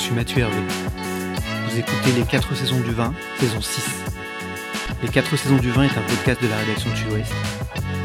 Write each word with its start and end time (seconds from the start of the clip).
suis 0.00 0.14
Mathieu 0.14 0.38
Hervé. 0.38 0.56
Vous 1.68 1.78
écoutez 1.78 2.12
Les 2.16 2.24
4 2.24 2.54
saisons 2.54 2.80
du 2.80 2.90
vin, 2.90 3.12
saison 3.38 3.60
6. 3.60 3.84
Les 5.02 5.08
4 5.08 5.36
saisons 5.36 5.58
du 5.58 5.70
vin 5.70 5.82
est 5.82 5.98
un 5.98 6.02
podcast 6.02 6.42
de 6.42 6.48
la 6.48 6.56
rédaction 6.56 6.90
de 6.90 6.96
Sud-Ouest. 6.96 7.32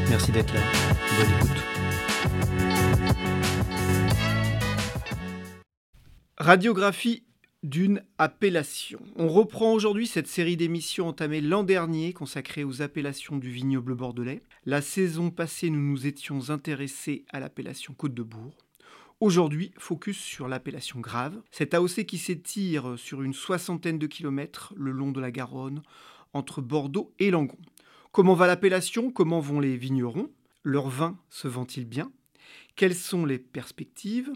Merci 0.10 0.34
d'être 0.34 0.54
là. 0.54 0.60
Bonne 1.18 1.30
écoute. 1.38 1.64
Radiographie 6.38 7.24
d'une 7.64 8.04
appellation. 8.18 9.00
On 9.16 9.30
reprend 9.30 9.72
aujourd'hui 9.72 10.06
cette 10.06 10.28
série 10.28 10.58
d'émissions 10.58 11.08
entamée 11.08 11.40
l'an 11.40 11.64
dernier 11.64 12.12
consacrée 12.12 12.66
aux 12.66 12.82
appellations 12.82 13.38
du 13.38 13.50
vignoble 13.50 13.96
bordelais. 13.96 14.42
La 14.66 14.82
saison 14.82 15.32
passée, 15.32 15.70
nous 15.70 15.82
nous 15.82 16.08
étions 16.08 16.50
intéressés 16.50 17.24
à 17.32 17.40
l'appellation 17.40 17.94
Côte 17.94 18.14
de 18.14 18.24
Bourg. 18.24 18.65
Aujourd'hui, 19.22 19.72
focus 19.78 20.18
sur 20.18 20.50
l'appellation 20.50 21.00
Grave, 21.00 21.42
cette 21.50 21.74
AOC 21.74 22.04
qui 22.06 22.18
s'étire 22.18 23.00
sur 23.00 23.22
une 23.22 23.34
soixantaine 23.34 23.98
de 23.98 24.08
kilomètres 24.08 24.74
le 24.76 24.92
long 24.92 25.14
de 25.14 25.22
la 25.22 25.32
Garonne, 25.32 25.84
entre 26.34 26.62
Bordeaux 26.62 27.14
et 27.20 27.32
Langon. 27.32 27.58
Comment 28.12 28.34
va 28.34 28.46
l'appellation? 28.46 29.12
Comment 29.12 29.40
vont 29.40 29.62
les 29.62 29.78
vignerons? 29.78 30.30
Leur 30.64 30.90
vin 30.90 31.18
se 31.30 31.48
vend-il 31.48 31.86
bien? 31.86 32.12
Quelles 32.76 32.94
sont 32.94 33.26
les 33.26 33.40
perspectives? 33.40 34.34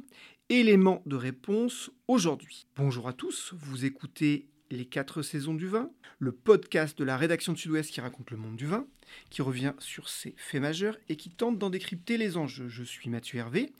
Éléments 0.47 1.03
de 1.05 1.17
réponse 1.17 1.91
aujourd'hui. 2.07 2.65
Bonjour 2.77 3.09
à 3.09 3.13
tous, 3.13 3.53
vous 3.57 3.83
écoutez 3.83 4.47
Les 4.71 4.85
4 4.85 5.23
saisons 5.23 5.55
du 5.55 5.65
vin, 5.65 5.89
le 6.19 6.31
podcast 6.31 6.95
de 6.97 7.03
la 7.03 7.17
rédaction 7.17 7.53
de 7.53 7.57
Sud-Ouest 7.57 7.89
qui 7.89 8.01
raconte 8.01 8.29
le 8.29 8.37
monde 8.37 8.55
du 8.55 8.67
vin, 8.67 8.85
qui 9.31 9.41
revient 9.41 9.73
sur 9.79 10.09
ses 10.09 10.35
faits 10.37 10.61
majeurs 10.61 10.95
et 11.09 11.15
qui 11.15 11.31
tente 11.31 11.57
d'en 11.57 11.71
décrypter 11.71 12.17
les 12.17 12.37
enjeux. 12.37 12.67
Je 12.69 12.83
suis 12.83 13.09
Mathieu 13.09 13.39
Hervé 13.39 13.73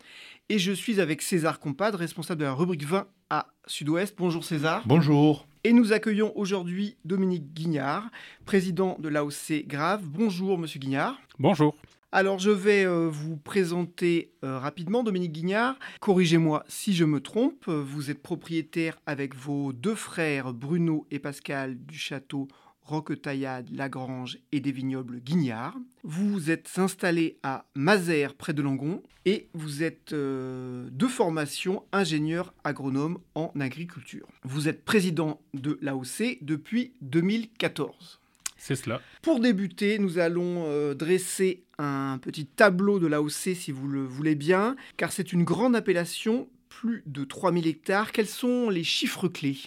et 0.50 0.58
je 0.58 0.72
suis 0.72 1.00
avec 1.00 1.22
César 1.22 1.60
Compad, 1.60 1.94
responsable 1.94 2.40
de 2.40 2.46
la 2.46 2.54
rubrique 2.54 2.86
vin 2.86 3.08
à 3.30 3.54
Sud-Ouest. 3.68 4.16
Bonjour 4.18 4.44
César. 4.44 4.82
Bonjour. 4.88 5.46
Et 5.64 5.74
nous 5.74 5.94
accueillons 5.94 6.36
aujourd'hui 6.36 6.98
Dominique 7.06 7.54
Guignard, 7.54 8.10
président 8.46 8.98
de 9.00 9.10
l'AOC 9.10 9.68
Grave. 9.68 10.02
Bonjour 10.06 10.58
Monsieur 10.58 10.80
Guignard. 10.80 11.20
Bonjour. 11.38 11.76
Alors 12.12 12.40
je 12.40 12.50
vais 12.50 12.86
euh, 12.86 13.08
vous 13.08 13.38
présenter 13.38 14.34
euh, 14.44 14.58
rapidement 14.58 15.04
Dominique 15.04 15.32
Guignard. 15.32 15.78
Corrigez-moi 16.00 16.64
si 16.68 16.94
je 16.94 17.06
me 17.06 17.20
trompe. 17.20 17.68
Vous 17.68 18.10
êtes 18.10 18.24
propriétaire 18.24 19.00
avec 19.06 19.36
vos 19.36 19.74
deux 19.74 19.94
frères 19.94 20.52
Bruno 20.52 21.06
et 21.12 21.20
Pascal 21.20 21.78
du 21.78 22.00
château 22.00 22.48
Roquetaillade, 22.82 23.70
Lagrange 23.72 24.40
et 24.52 24.60
des 24.60 24.72
vignobles 24.72 25.20
Guignard. 25.20 25.78
Vous 26.04 26.50
êtes 26.50 26.72
installé 26.78 27.38
à 27.44 27.66
Mazères, 27.76 28.34
près 28.34 28.54
de 28.54 28.64
Langon, 28.64 29.04
et 29.26 29.48
vous 29.54 29.84
êtes 29.84 30.14
euh, 30.14 30.90
de 30.92 31.06
formation 31.06 31.84
ingénieur 31.92 32.56
agronome 32.64 33.20
en 33.36 33.52
agriculture. 33.60 34.28
Vous 34.44 34.68
êtes 34.68 34.84
président 34.84 35.40
de 35.54 35.78
l'AOC 35.84 36.40
depuis 36.42 36.94
2014. 37.02 38.19
C'est 38.60 38.76
cela. 38.76 39.02
Pour 39.22 39.40
débuter, 39.40 39.98
nous 40.00 40.20
allons 40.20 40.66
euh, 40.66 40.94
dresser 40.94 41.64
un 41.78 42.20
petit 42.22 42.46
tableau 42.46 43.00
de 43.00 43.08
l'AOC 43.08 43.56
si 43.56 43.72
vous 43.72 43.88
le 43.88 44.04
voulez 44.04 44.36
bien, 44.36 44.76
car 44.98 45.12
c'est 45.14 45.32
une 45.32 45.46
grande 45.46 45.76
appellation, 45.76 46.50
plus 46.68 47.02
de 47.06 47.24
3000 47.24 47.68
hectares. 47.68 48.12
Quels 48.12 48.28
sont 48.28 48.70
les 48.70 48.84
chiffres 48.84 49.30
clés? 49.30 49.58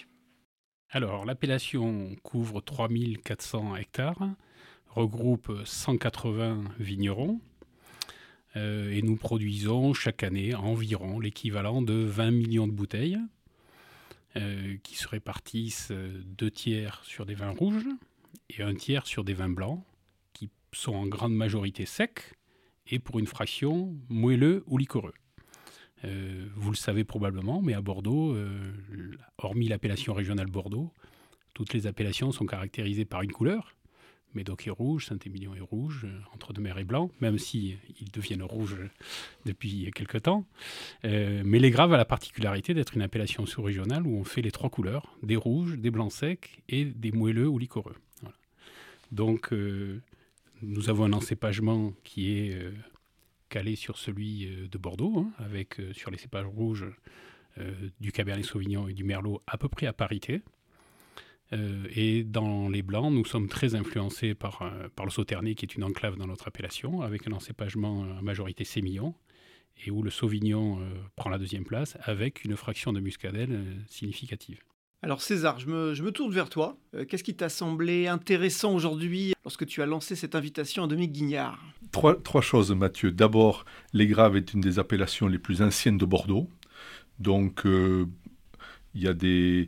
Alors, 0.91 1.25
l'appellation 1.25 2.15
couvre 2.21 2.61
3400 2.61 3.75
hectares, 3.77 4.29
regroupe 4.87 5.51
180 5.65 6.63
vignerons, 6.79 7.41
euh, 8.55 8.91
et 8.91 9.01
nous 9.01 9.15
produisons 9.15 9.95
chaque 9.95 10.21
année 10.21 10.53
environ 10.53 11.19
l'équivalent 11.19 11.81
de 11.81 11.95
20 11.95 12.29
millions 12.29 12.67
de 12.67 12.73
bouteilles, 12.73 13.17
euh, 14.35 14.75
qui 14.83 14.95
se 14.95 15.07
répartissent 15.07 15.91
deux 15.91 16.51
tiers 16.51 17.01
sur 17.03 17.25
des 17.25 17.33
vins 17.33 17.49
rouges 17.49 17.87
et 18.57 18.63
un 18.63 18.75
tiers 18.75 19.07
sur 19.07 19.23
des 19.23 19.33
vins 19.33 19.49
blancs, 19.49 19.83
qui 20.33 20.49
sont 20.71 20.93
en 20.93 21.07
grande 21.07 21.35
majorité 21.35 21.85
secs 21.85 22.35
et 22.87 22.99
pour 22.99 23.19
une 23.19 23.27
fraction 23.27 23.95
moelleux 24.09 24.63
ou 24.67 24.77
liquoreux. 24.77 25.13
Euh, 26.05 26.47
vous 26.55 26.71
le 26.71 26.75
savez 26.75 27.03
probablement, 27.03 27.61
mais 27.61 27.73
à 27.73 27.81
Bordeaux, 27.81 28.33
euh, 28.33 28.73
hormis 29.37 29.67
l'appellation 29.67 30.13
régionale 30.13 30.47
Bordeaux, 30.47 30.91
toutes 31.53 31.73
les 31.73 31.87
appellations 31.87 32.31
sont 32.31 32.45
caractérisées 32.45 33.05
par 33.05 33.21
une 33.21 33.31
couleur. 33.31 33.73
Médoc 34.33 34.65
est 34.65 34.71
rouge, 34.71 35.05
Saint-Émilion 35.05 35.53
est 35.53 35.61
rouge, 35.61 36.05
euh, 36.05 36.19
Entre-deux-Mers 36.33 36.79
est 36.79 36.83
blanc, 36.83 37.11
même 37.21 37.37
si 37.37 37.77
ils 38.01 38.11
deviennent 38.11 38.41
rouges 38.41 38.75
depuis 39.45 39.91
quelque 39.93 40.17
temps. 40.17 40.45
Mais 41.03 41.59
les 41.59 41.69
Graves 41.69 41.93
a 41.93 41.97
la 41.97 42.05
particularité 42.05 42.73
d'être 42.73 42.95
une 42.95 43.03
appellation 43.03 43.45
sous-régionale 43.45 44.07
où 44.07 44.17
on 44.17 44.23
fait 44.23 44.41
les 44.41 44.51
trois 44.51 44.71
couleurs, 44.71 45.15
des 45.21 45.35
rouges, 45.35 45.77
des 45.77 45.91
blancs 45.91 46.11
secs 46.11 46.63
et 46.67 46.85
des 46.85 47.11
moelleux 47.11 47.47
ou 47.47 47.59
liquoreux. 47.59 47.95
Donc 49.13 49.53
euh, 49.53 50.01
nous 50.63 50.89
avons 50.89 51.05
un 51.05 51.13
encépagement 51.13 51.93
qui 52.03 52.35
est 52.35 52.55
euh, 52.55 52.71
calé 53.49 53.75
sur 53.75 53.99
celui 53.99 54.47
euh, 54.47 54.67
de 54.67 54.77
Bordeaux, 54.79 55.19
hein, 55.19 55.31
avec 55.37 55.79
sur 55.93 56.09
les 56.09 56.17
cépages 56.17 56.47
rouges 56.47 56.85
du 57.99 58.11
Cabernet 58.11 58.43
Sauvignon 58.43 58.87
et 58.87 58.93
du 58.93 59.03
Merlot 59.03 59.43
à 59.45 59.59
peu 59.59 59.69
près 59.69 59.85
à 59.85 59.93
parité. 59.93 60.41
Et 61.51 62.23
dans 62.23 62.67
les 62.67 62.81
blancs, 62.81 63.13
nous 63.13 63.25
sommes 63.25 63.47
très 63.47 63.75
influencés 63.75 64.33
par, 64.33 64.63
le 65.03 65.09
Sauternet, 65.11 65.55
qui 65.55 65.65
est 65.65 65.75
une 65.75 65.83
enclave 65.83 66.15
dans 66.15 66.25
notre 66.25 66.47
appellation, 66.47 67.01
avec 67.01 67.27
un 67.27 67.31
encépagement 67.31 68.05
à 68.17 68.23
majorité 68.23 68.63
sémillon, 68.63 69.13
et 69.85 69.91
où 69.91 70.01
le 70.01 70.09
Sauvignon 70.09 70.79
prend 71.15 71.29
la 71.29 71.37
deuxième 71.37 71.63
place, 71.63 71.95
avec 72.01 72.43
une 72.43 72.55
fraction 72.55 72.91
de 72.91 72.99
muscadelle 72.99 73.63
significative. 73.85 74.63
Alors 75.03 75.21
César, 75.21 75.59
je 75.59 75.67
me, 75.67 76.11
tourne 76.11 76.31
vers 76.31 76.49
toi. 76.49 76.77
Euh, 76.95 77.03
Qu'est-ce 77.03 77.25
qui 77.25 77.35
t'a 77.35 77.49
semblé 77.49 78.07
intéressant 78.07 78.73
aujourd'hui 78.73 79.33
lorsque 79.43 79.65
tu 79.65 79.81
as 79.81 79.85
lancé 79.85 80.15
cette 80.15 80.33
invitation 80.33 80.85
à 80.85 80.87
Dominique 80.87 81.11
Guignard? 81.11 81.61
Trois, 81.91 82.41
choses, 82.41 82.71
Mathieu. 82.71 83.11
D'abord, 83.11 83.65
les 83.91 84.07
Graves 84.07 84.37
est 84.37 84.53
une 84.53 84.61
des 84.61 84.79
appellations 84.79 85.27
les 85.27 85.39
plus 85.39 85.61
anciennes 85.61 85.97
de 85.97 86.05
Bordeaux. 86.05 86.47
Donc, 87.19 87.65
euh, 87.65 88.05
il 88.95 89.01
y, 89.03 89.07
a 89.09 89.13
des- 89.13 89.67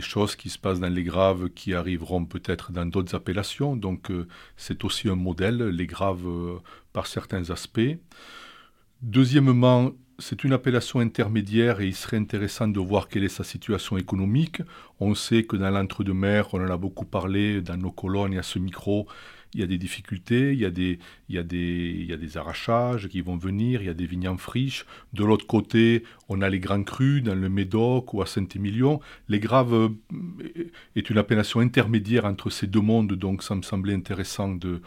choses 0.00 0.34
qui 0.34 0.50
se 0.50 0.58
passent 0.58 0.80
dans 0.80 0.92
les 0.92 1.04
Graves 1.04 1.50
qui 1.50 1.74
arriveront 1.74 2.24
peut-être 2.24 2.72
dans 2.72 2.84
d'autres 2.84 3.14
appellations. 3.14 3.76
Donc, 3.76 4.10
euh, 4.10 4.26
c'est 4.56 4.82
aussi 4.84 5.08
un 5.08 5.14
modèle, 5.14 5.58
les 5.68 5.86
Graves, 5.86 6.60
par 6.92 7.06
certains 7.06 7.50
aspects. 7.50 7.96
Deuxièmement, 9.00 9.92
c'est 10.22 10.44
une 10.44 10.52
appellation 10.52 11.00
intermédiaire 11.00 11.80
et 11.80 11.88
il 11.88 11.94
serait 11.94 12.16
intéressant 12.16 12.68
de 12.68 12.78
voir 12.78 13.08
quelle 13.08 13.24
est 13.24 13.28
sa 13.28 13.42
situation 13.42 13.98
économique. 13.98 14.62
On 15.00 15.16
sait 15.16 15.42
que 15.42 15.56
dans 15.56 15.70
l'entre-deux-mer, 15.70 16.54
on 16.54 16.64
en 16.64 16.70
a 16.70 16.76
beaucoup 16.76 17.04
parlé 17.04 17.60
dans 17.60 17.76
nos 17.76 17.90
colonnes 17.90 18.32
et 18.32 18.38
à 18.38 18.44
ce 18.44 18.60
micro, 18.60 19.08
il 19.52 19.60
y 19.60 19.64
a 19.64 19.66
des 19.66 19.78
difficultés, 19.78 20.52
il 20.52 20.60
y 20.60 20.64
a 20.64 20.70
des, 20.70 20.98
il 21.28 21.44
il 21.52 22.06
y 22.06 22.12
a 22.12 22.16
des 22.16 22.36
arrachages 22.36 23.08
qui 23.08 23.20
vont 23.20 23.36
venir, 23.36 23.82
il 23.82 23.86
y 23.86 23.90
a 23.90 23.94
des 23.94 24.06
vignes 24.06 24.28
en 24.28 24.36
friche. 24.36 24.86
De 25.12 25.24
l'autre 25.24 25.46
côté, 25.46 26.04
on 26.28 26.40
a 26.40 26.48
les 26.48 26.60
grands 26.60 26.84
crus 26.84 27.22
dans 27.22 27.34
le 27.34 27.48
Médoc 27.48 28.14
ou 28.14 28.22
à 28.22 28.26
Saint-Émilion. 28.26 29.00
Les 29.28 29.40
Graves 29.40 29.74
euh, 29.74 29.88
est 30.94 31.10
une 31.10 31.18
appellation 31.18 31.58
intermédiaire 31.60 32.26
entre 32.26 32.48
ces 32.48 32.68
deux 32.68 32.80
mondes, 32.80 33.12
donc 33.14 33.42
ça 33.42 33.56
me 33.56 33.62
semblait 33.62 33.94
intéressant 33.94 34.54
de, 34.54 34.82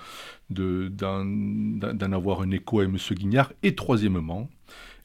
de, 0.49 0.87
d'en, 0.87 1.25
d'en 1.25 2.11
avoir 2.13 2.41
un 2.41 2.51
écho 2.51 2.79
à 2.79 2.85
M. 2.85 2.97
Guignard. 3.11 3.51
Et 3.63 3.75
troisièmement, 3.75 4.49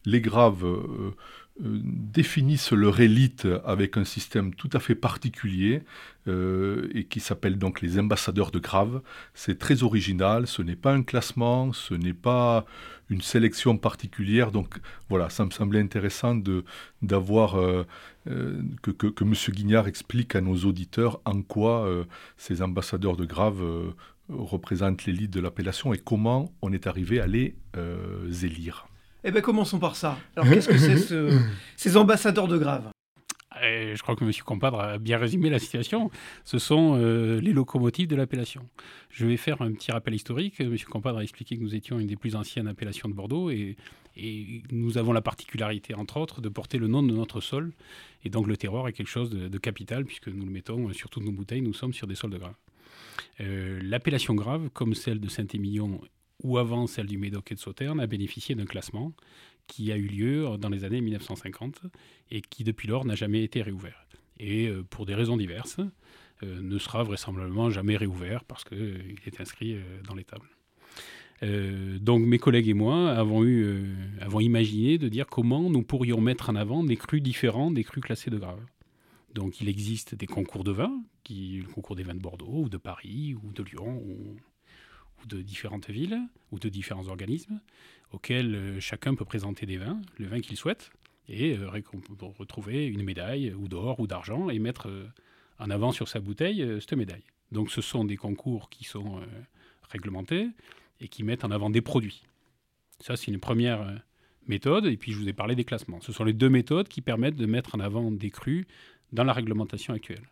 les 0.05 0.21
Graves 0.21 0.65
euh, 0.65 1.15
définissent 1.59 2.73
leur 2.73 3.01
élite 3.01 3.47
avec 3.65 3.97
un 3.97 4.05
système 4.05 4.55
tout 4.55 4.71
à 4.73 4.81
fait 4.81 4.95
particulier 4.95 5.83
et 6.27 7.05
qui 7.05 7.19
s'appelle 7.19 7.59
donc 7.59 7.81
les 7.83 7.99
ambassadeurs 7.99 8.51
de 8.51 8.59
Grave. 8.61 9.03
C'est 9.35 9.59
très 9.59 9.83
original, 9.83 10.47
ce 10.47 10.63
n'est 10.63 10.77
pas 10.77 10.93
un 10.93 11.03
classement, 11.03 11.73
ce 11.73 11.93
n'est 11.93 12.15
pas 12.15 12.65
une 13.11 13.21
sélection 13.21 13.77
particulière. 13.77 14.53
Donc 14.53 14.79
voilà, 15.11 15.29
ça 15.29 15.45
me 15.45 15.51
semblait 15.51 15.81
intéressant 15.81 16.41
d'avoir 17.03 17.57
que, 18.25 18.91
que, 18.91 19.25
M. 19.25 19.35
Guignard 19.51 19.89
explique 19.89 20.35
à 20.37 20.41
nos 20.41 20.57
auditeurs 20.65 21.21
en 21.25 21.43
quoi 21.43 21.91
ces 22.39 22.63
ambassadeurs 22.63 23.17
de 23.17 23.27
Grave 23.27 23.63
représentent 24.31 25.05
l'élite 25.05 25.33
de 25.33 25.41
l'appellation 25.41 25.93
et 25.93 25.99
comment 25.99 26.53
on 26.63 26.73
est 26.73 26.87
arrivé 26.87 27.21
à 27.21 27.27
les 27.27 27.55
élire. 28.43 28.90
Eh 29.25 29.31
bien, 29.31 29.41
commençons 29.41 29.79
par 29.79 29.97
ça. 29.97 30.19
Alors, 30.37 30.49
qu'est-ce 30.49 30.69
que 30.69 30.79
c'est 30.79 30.97
ces 31.77 31.97
ambassadeurs 31.97 32.49
de 32.49 32.59
Grave? 32.59 32.91
Je 33.63 34.01
crois 34.03 34.17
que 34.17 34.25
M. 34.25 34.33
Compadre 34.45 34.81
a 34.81 34.99
bien 34.99 35.19
résumé 35.19 35.51
la 35.51 35.59
situation. 35.59 36.11
Ce 36.45 36.59
sont 36.59 36.97
euh, 36.97 37.41
les 37.41 37.53
locomotives 37.53 38.09
de 38.09 38.17
l'appellation. 38.17 38.63
Je 39.11 39.27
vais 39.27 39.37
faire 39.37 39.61
un 39.63 39.73
petit 39.73 39.93
rappel 39.93 40.15
historique. 40.15 40.61
M. 40.61 40.77
Compadre 40.89 41.19
a 41.19 41.23
expliqué 41.23 41.57
que 41.57 41.63
nous 41.63 41.75
étions 41.75 41.99
une 41.99 42.07
des 42.07 42.17
plus 42.17 42.37
anciennes 42.37 42.69
appellations 42.69 43.09
de 43.09 43.15
Bordeaux 43.15 43.51
et, 43.51 43.77
nous 44.71 44.99
avons 44.99 45.13
la 45.13 45.23
particularité, 45.23 45.95
entre 45.95 46.19
autres, 46.19 46.41
de 46.41 46.49
porter 46.49 46.79
le 46.79 46.89
nom 46.89 47.03
de 47.03 47.13
notre 47.15 47.41
sol. 47.41 47.73
Et 48.25 48.29
donc 48.29 48.49
le 48.49 48.57
terroir 48.57 48.87
est 48.89 48.93
quelque 48.93 49.09
chose 49.09 49.31
de, 49.31 49.59
capital 49.59 50.05
puisque 50.05 50.29
nous 50.29 50.45
le 50.45 50.51
mettons 50.51 50.93
sur 50.93 51.09
toutes 51.09 51.25
nos 51.25 51.33
bouteilles. 51.33 51.63
Nous 51.63 51.73
sommes 51.73 51.95
sur 51.95 52.07
des 52.07 52.17
sols 52.17 52.33
de 52.33 52.39
grave. 52.39 52.55
Euh, 53.41 53.81
l'appellation 53.83 54.35
grave, 54.35 54.69
comme 54.75 54.95
celle 54.95 55.21
de 55.21 55.29
Saint-Émilion 55.29 56.01
ou 56.43 56.59
avant 56.59 56.87
celle 56.87 57.07
du 57.07 57.19
Médoc 57.19 57.53
et 57.53 57.55
de 57.55 57.61
Sauternes, 57.61 58.01
a 58.01 58.07
bénéficié 58.07 58.55
d'un 58.55 58.65
classement 58.65 59.13
qui 59.67 59.93
a 59.93 59.97
eu 59.97 60.07
lieu 60.07 60.47
dans 60.59 60.69
les 60.69 60.85
années 60.85 61.01
1950 61.01 61.83
et 62.31 62.41
qui 62.41 62.65
depuis 62.65 62.89
lors 62.89 63.05
n'a 63.05 63.15
jamais 63.15 63.45
été 63.45 63.63
réouvert. 63.63 64.05
Et 64.41 64.69
euh, 64.69 64.83
pour 64.83 65.07
des 65.07 65.15
raisons 65.15 65.37
diverses, 65.37 65.81
euh, 66.43 66.61
ne 66.61 66.79
sera 66.79 67.03
vraisemblablement 67.05 67.71
jamais 67.71 67.97
réouvert 67.97 68.43
parce 68.45 68.65
qu'il 68.65 68.79
euh, 68.79 69.15
est 69.27 69.41
inscrit 69.41 69.77
dans 70.09 70.15
les 70.15 70.25
tables. 70.25 70.49
donc 72.01 72.23
mes 72.27 72.39
collègues 72.39 72.69
et 72.69 72.75
moi 72.75 73.11
avons, 73.11 73.45
imaginé 74.41 74.99
de 74.99 75.09
dire 75.09 75.27
comment 75.27 75.71
nous 75.71 75.83
pourrions 75.83 76.21
mettre 76.21 76.51
en 76.51 76.57
avant 76.57 76.83
des 76.83 76.97
crus 76.97 77.23
différents 77.23 77.71
des 77.71 77.85
crus 77.85 78.03
classés 78.03 78.31
de 78.31 78.39
grave. 78.39 78.65
Donc 79.35 79.61
il 79.61 79.69
existe 79.69 80.15
des 80.15 80.27
concours 80.27 80.65
de 80.65 80.73
vin, 80.73 80.93
le 81.29 81.73
concours 81.73 81.97
des 81.97 82.03
vins 82.03 82.15
de 82.15 82.21
Bordeaux 82.21 82.65
ou 82.65 82.69
de 82.69 82.79
Paris 82.79 83.37
ou 83.43 83.53
de 83.53 83.63
Lyon 83.63 84.03
ou 84.05 84.37
de 85.27 85.43
différentes 85.43 85.89
villes 85.91 86.21
ou 86.53 86.59
de 86.59 86.69
différents 86.69 87.09
organismes 87.09 87.61
auxquels 88.13 88.55
euh, 88.55 88.81
chacun 88.81 89.15
peut 89.15 89.25
présenter 89.25 89.67
des 89.67 89.77
vins, 89.77 90.01
le 90.19 90.27
vin 90.27 90.41
qu'il 90.41 90.57
souhaite, 90.57 90.91
et 91.29 91.57
euh, 91.57 91.71
retrouver 92.39 92.87
une 92.87 93.03
médaille 93.03 93.53
ou 93.53 93.69
d'or 93.69 94.01
ou 94.01 94.07
d'argent 94.07 94.51
et 94.51 94.59
mettre 94.59 94.89
euh, 94.89 95.07
en 95.59 95.71
avant 95.71 95.93
sur 95.93 96.09
sa 96.09 96.21
bouteille 96.21 96.67
cette 96.81 96.95
médaille. 96.95 97.23
Donc 97.53 97.71
ce 97.71 97.81
sont 97.81 98.05
des 98.05 98.17
concours 98.17 98.71
qui 98.71 98.85
sont 98.85 99.21
réglementés 99.91 100.49
et 101.01 101.09
qui 101.09 101.23
mettent 101.23 101.45
en 101.45 101.51
avant 101.51 101.69
des 101.69 101.83
produits. 101.83 102.23
Ça, 103.01 103.17
c'est 103.17 103.31
une 103.31 103.41
première 103.41 104.01
méthode. 104.47 104.87
Et 104.87 104.97
puis, 104.97 105.13
je 105.13 105.19
vous 105.19 105.29
ai 105.29 105.35
parlé 105.35 105.55
des 105.55 105.65
classements. 105.65 106.01
Ce 106.01 106.13
sont 106.13 106.25
les 106.25 106.33
deux 106.33 106.49
méthodes 106.49 106.89
qui 106.89 107.03
permettent 107.03 107.37
de 107.37 107.45
mettre 107.45 107.75
en 107.75 107.81
avant 107.81 108.11
des 108.11 108.31
crus 108.31 108.67
dans 109.13 109.25
la 109.25 109.35
réglementation 109.35 109.93
actuelle. 109.93 110.23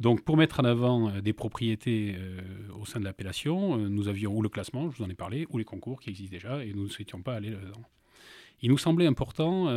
Donc, 0.00 0.22
pour 0.22 0.38
mettre 0.38 0.60
en 0.60 0.64
avant 0.64 1.10
euh, 1.10 1.20
des 1.20 1.34
propriétés 1.34 2.16
euh, 2.18 2.40
au 2.74 2.86
sein 2.86 2.98
de 3.00 3.04
l'appellation, 3.04 3.78
euh, 3.78 3.88
nous 3.88 4.08
avions 4.08 4.34
ou 4.34 4.40
le 4.40 4.48
classement, 4.48 4.90
je 4.90 4.96
vous 4.96 5.04
en 5.04 5.10
ai 5.10 5.14
parlé, 5.14 5.46
ou 5.50 5.58
les 5.58 5.64
concours 5.64 6.00
qui 6.00 6.08
existent 6.08 6.32
déjà, 6.32 6.64
et 6.64 6.72
nous 6.72 6.84
ne 6.84 6.88
souhaitions 6.88 7.20
pas 7.20 7.34
aller 7.34 7.50
là-dedans. 7.50 7.82
Il 8.62 8.70
nous 8.70 8.78
semblait 8.78 9.06
important 9.06 9.68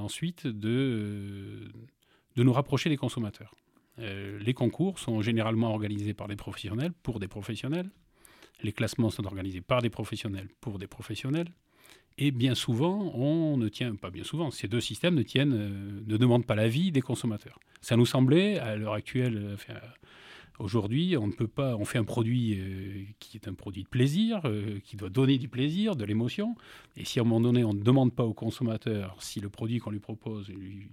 ensuite 0.00 0.48
de, 0.48 1.70
de 2.34 2.42
nous 2.42 2.52
rapprocher 2.52 2.90
des 2.90 2.96
consommateurs. 2.96 3.54
les 3.98 4.52
concours 4.52 4.98
sont 4.98 5.22
généralement 5.22 5.70
organisés 5.70 6.12
par 6.12 6.26
des 6.26 6.34
professionnels 6.34 6.92
pour 7.04 7.20
des 7.20 7.28
professionnels. 7.28 7.88
Les 8.64 8.72
classements 8.72 9.10
sont 9.10 9.26
organisés 9.26 9.60
par 9.60 9.80
des 9.80 9.90
professionnels 9.90 10.48
pour 10.60 10.80
des 10.80 10.88
professionnels. 10.88 11.52
Et 12.18 12.30
bien 12.30 12.54
souvent, 12.54 13.12
on 13.14 13.56
ne 13.56 13.68
tient, 13.68 13.94
pas 13.94 14.10
bien 14.10 14.24
souvent, 14.24 14.50
ces 14.50 14.68
deux 14.68 14.80
systèmes 14.80 15.14
ne 15.14 15.22
tiennent, 15.22 15.54
euh, 15.54 16.02
ne 16.06 16.16
demandent 16.16 16.46
pas 16.46 16.54
l'avis 16.54 16.92
des 16.92 17.00
consommateurs. 17.00 17.58
Ça 17.80 17.96
nous 17.96 18.06
semblait, 18.06 18.58
à 18.58 18.76
l'heure 18.76 18.92
actuelle, 18.92 19.56
euh, 19.70 19.74
aujourd'hui, 20.58 21.16
on 21.16 21.26
ne 21.26 21.32
peut 21.32 21.48
pas, 21.48 21.74
on 21.76 21.84
fait 21.84 21.98
un 21.98 22.04
produit 22.04 22.58
euh, 22.58 23.04
qui 23.18 23.36
est 23.36 23.48
un 23.48 23.54
produit 23.54 23.82
de 23.82 23.88
plaisir, 23.88 24.42
qui 24.84 24.96
doit 24.96 25.08
donner 25.08 25.38
du 25.38 25.48
plaisir, 25.48 25.96
de 25.96 26.04
l'émotion. 26.04 26.54
Et 26.96 27.04
si 27.04 27.18
à 27.18 27.22
un 27.22 27.24
moment 27.24 27.40
donné, 27.40 27.64
on 27.64 27.72
ne 27.72 27.82
demande 27.82 28.14
pas 28.14 28.24
au 28.24 28.34
consommateur 28.34 29.16
si 29.20 29.40
le 29.40 29.48
produit 29.48 29.78
qu'on 29.78 29.90
lui 29.90 30.00
propose 30.00 30.48
lui, 30.50 30.88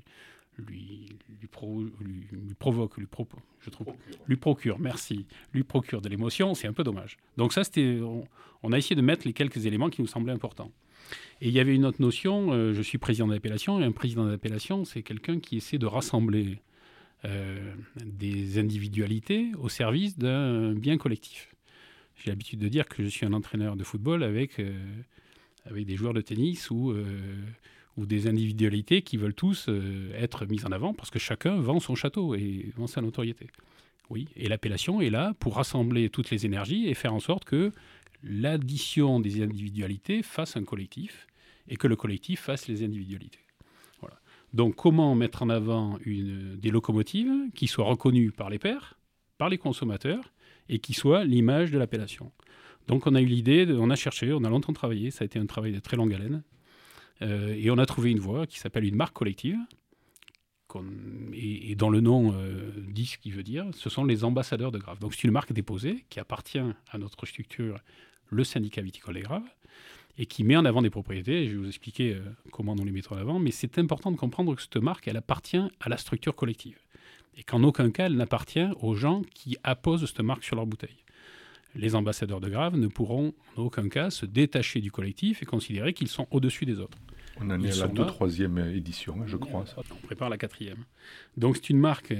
lui, 0.68 1.20
lui, 1.40 1.48
provoque, 1.48 2.98
lui, 2.98 3.08
je 3.60 3.70
trouve, 3.70 3.88
lui 4.28 4.36
procure, 4.38 4.80
merci, 4.80 5.26
lui 5.54 5.64
procure 5.64 6.02
de 6.02 6.10
l'émotion, 6.10 6.54
c'est 6.54 6.68
un 6.68 6.74
peu 6.74 6.84
dommage. 6.84 7.18
Donc 7.38 7.54
ça, 7.54 7.64
c'était, 7.64 8.00
on, 8.64 8.72
a 8.72 8.78
essayé 8.78 8.96
de 8.96 9.02
mettre 9.02 9.26
les 9.26 9.34
quelques 9.34 9.66
éléments 9.66 9.90
qui 9.90 10.02
nous 10.02 10.08
semblaient 10.08 10.34
importants. 10.34 10.72
Et 11.42 11.48
il 11.48 11.54
y 11.54 11.60
avait 11.60 11.76
une 11.76 11.86
autre 11.86 12.02
notion, 12.02 12.52
euh, 12.52 12.74
je 12.74 12.82
suis 12.82 12.98
président 12.98 13.28
d'appellation, 13.28 13.80
et 13.80 13.84
un 13.84 13.92
président 13.92 14.26
d'appellation, 14.26 14.86
c'est 14.86 15.04
quelqu'un 15.04 15.40
qui 15.40 15.58
essaie 15.58 15.78
de 15.78 15.86
rassembler 15.86 16.60
euh, 17.26 17.74
des 18.04 18.60
individualités 18.60 19.52
au 19.60 19.70
service 19.70 20.18
d'un 20.18 20.74
bien 20.74 20.98
collectif. 20.98 21.54
J'ai 22.16 22.32
l'habitude 22.32 22.60
de 22.60 22.68
dire 22.68 22.88
que 22.88 23.04
je 23.04 23.10
suis 23.10 23.26
un 23.26 23.34
entraîneur 23.34 23.76
de 23.76 23.84
football 23.84 24.24
avec, 24.24 24.60
euh, 24.60 24.74
avec 25.66 25.86
des 25.86 25.96
joueurs 25.96 26.14
de 26.14 26.22
tennis 26.22 26.70
ou, 26.70 26.94
ou 27.96 28.06
des 28.06 28.28
individualités 28.28 29.02
qui 29.02 29.16
veulent 29.16 29.34
tous 29.34 29.70
être 30.14 30.46
mises 30.46 30.66
en 30.66 30.72
avant 30.74 30.94
parce 30.94 31.10
que 31.10 31.20
chacun 31.20 31.56
vend 31.62 31.80
son 31.80 31.96
château 31.96 32.36
et 32.36 32.74
vend 32.76 32.88
sa 32.88 33.02
notoriété. 33.02 33.48
Oui, 34.10 34.28
et 34.36 34.50
l'appellation 34.50 35.02
est 35.02 35.12
là 35.12 35.34
pour 35.40 35.56
rassembler 35.56 36.10
toutes 36.10 36.32
les 36.32 36.46
énergies 36.46 36.90
et 36.90 36.94
faire 36.94 37.14
en 37.14 37.20
sorte 37.20 37.46
que 37.46 37.72
l'addition 38.24 39.20
des 39.20 39.42
individualités 39.42 40.24
fasse 40.24 40.58
un 40.58 40.64
collectif 40.64 41.28
et 41.68 41.78
que 41.78 41.88
le 41.88 41.96
collectif 41.96 42.42
fasse 42.42 42.68
les 42.68 42.84
individualités. 42.84 43.46
Voilà. 44.02 44.20
Donc 44.54 44.76
comment 44.76 45.16
mettre 45.16 45.44
en 45.44 45.50
avant 45.50 45.98
une, 46.06 46.58
des 46.58 46.72
locomotives 46.72 47.32
qui 47.54 47.68
soient 47.68 47.86
reconnues 47.86 48.32
par 48.32 48.50
les 48.50 48.60
pairs, 48.60 49.00
par 49.38 49.50
les 49.50 49.58
consommateurs 49.58 50.34
et 50.68 50.80
qui 50.80 50.94
soient 50.94 51.24
l'image 51.24 51.72
de 51.72 51.78
l'appellation? 51.78 52.32
Donc 52.88 53.06
on 53.06 53.14
a 53.14 53.22
eu 53.22 53.26
l'idée, 53.26 53.68
on 53.78 53.90
a 53.90 53.96
cherché, 53.96 54.34
on 54.34 54.44
a 54.44 54.50
longtemps 54.50 54.74
travaillé, 54.74 55.12
ça 55.12 55.24
a 55.24 55.26
été 55.26 55.38
un 55.38 55.46
travail 55.46 55.72
de 55.72 55.80
très 55.80 55.96
longue 55.96 56.14
haleine, 56.14 56.44
euh, 57.22 57.54
et 57.56 57.70
on 57.70 57.78
a 57.78 57.86
trouvé 57.86 58.10
une 58.10 58.20
voie 58.20 58.48
qui 58.48 58.58
s'appelle 58.58 58.86
une 58.86 58.96
marque 58.96 59.16
collective, 59.16 59.60
et, 61.34 61.76
dans 61.76 61.90
le 61.90 62.00
nom 62.00 62.34
euh, 62.34 62.72
dit 62.90 63.08
ce 63.08 63.18
qu'il 63.18 63.34
veut 63.34 63.44
dire, 63.44 63.66
ce 63.74 63.90
sont 63.90 64.06
les 64.06 64.24
ambassadeurs 64.24 64.72
de 64.72 64.78
Grave. 64.78 65.00
Donc 65.00 65.14
c'est 65.14 65.24
une 65.24 65.32
marque 65.32 65.52
déposée 65.52 66.06
qui 66.10 66.20
appartient 66.20 66.60
à 66.60 66.98
notre 66.98 67.26
structure 67.26 67.80
le 68.30 68.44
syndicat 68.44 68.82
viticole 68.82 69.18
et 69.18 69.22
grave, 69.22 69.44
et 70.18 70.26
qui 70.26 70.44
met 70.44 70.58
en 70.58 70.66
avant 70.66 70.82
des 70.82 70.90
propriétés. 70.90 71.48
Je 71.48 71.52
vais 71.52 71.58
vous 71.58 71.68
expliquer 71.68 72.14
euh, 72.14 72.22
comment 72.52 72.76
nous 72.76 72.84
les 72.84 72.92
mettons 72.92 73.16
en 73.16 73.18
avant, 73.18 73.40
mais 73.40 73.52
c'est 73.52 73.80
important 73.80 74.12
de 74.12 74.18
comprendre 74.18 74.54
que 74.56 74.62
cette 74.62 74.78
marque, 74.78 75.08
elle 75.08 75.18
appartient 75.18 75.62
à 75.80 75.90
la 75.90 75.98
structure 75.98 76.36
collective. 76.36 76.78
Et 77.38 77.44
qu'en 77.44 77.64
aucun 77.64 77.90
cas, 77.90 78.08
elle 78.08 78.18
n'appartient 78.18 78.68
aux 78.82 78.96
gens 78.96 79.22
qui 79.34 79.58
apposent 79.64 80.06
cette 80.06 80.20
marque 80.20 80.44
sur 80.44 80.58
leur 80.58 80.66
bouteille. 80.66 81.06
Les 81.76 81.96
ambassadeurs 81.96 82.42
de 82.42 82.50
Grave 82.50 82.76
ne 82.76 82.88
pourront 82.88 83.34
en 83.56 83.62
aucun 83.62 83.88
cas 83.88 84.10
se 84.10 84.26
détacher 84.26 84.82
du 84.82 84.92
collectif 84.92 85.42
et 85.42 85.46
considérer 85.46 85.94
qu'ils 85.94 86.08
sont 86.08 86.28
au-dessus 86.32 86.66
des 86.66 86.80
autres. 86.80 86.98
On 87.40 87.50
en 87.50 87.62
est 87.64 87.72
à 87.72 87.86
la 87.86 87.88
deux, 87.88 88.06
troisième 88.06 88.58
édition, 88.58 89.26
je 89.26 89.38
crois. 89.38 89.64
On 89.78 90.06
prépare 90.06 90.30
la 90.30 90.38
quatrième. 90.38 90.84
Donc 91.38 91.56
c'est 91.56 91.70
une 91.70 91.80
marque 91.80 92.14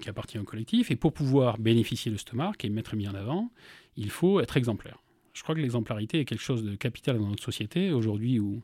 qui 0.00 0.08
appartient 0.08 0.38
au 0.38 0.44
collectif 0.44 0.90
et 0.90 0.96
pour 0.96 1.12
pouvoir 1.12 1.58
bénéficier 1.58 2.10
de 2.10 2.16
cette 2.16 2.32
marque 2.32 2.64
et 2.64 2.68
mettre 2.68 2.96
mis 2.96 3.06
en 3.06 3.14
avant, 3.14 3.50
il 3.96 4.10
faut 4.10 4.40
être 4.40 4.56
exemplaire. 4.56 4.98
Je 5.36 5.42
crois 5.42 5.54
que 5.54 5.60
l'exemplarité 5.60 6.20
est 6.20 6.24
quelque 6.24 6.42
chose 6.42 6.64
de 6.64 6.74
capital 6.76 7.18
dans 7.18 7.28
notre 7.28 7.44
société 7.44 7.92
aujourd'hui 7.92 8.40
où, 8.40 8.62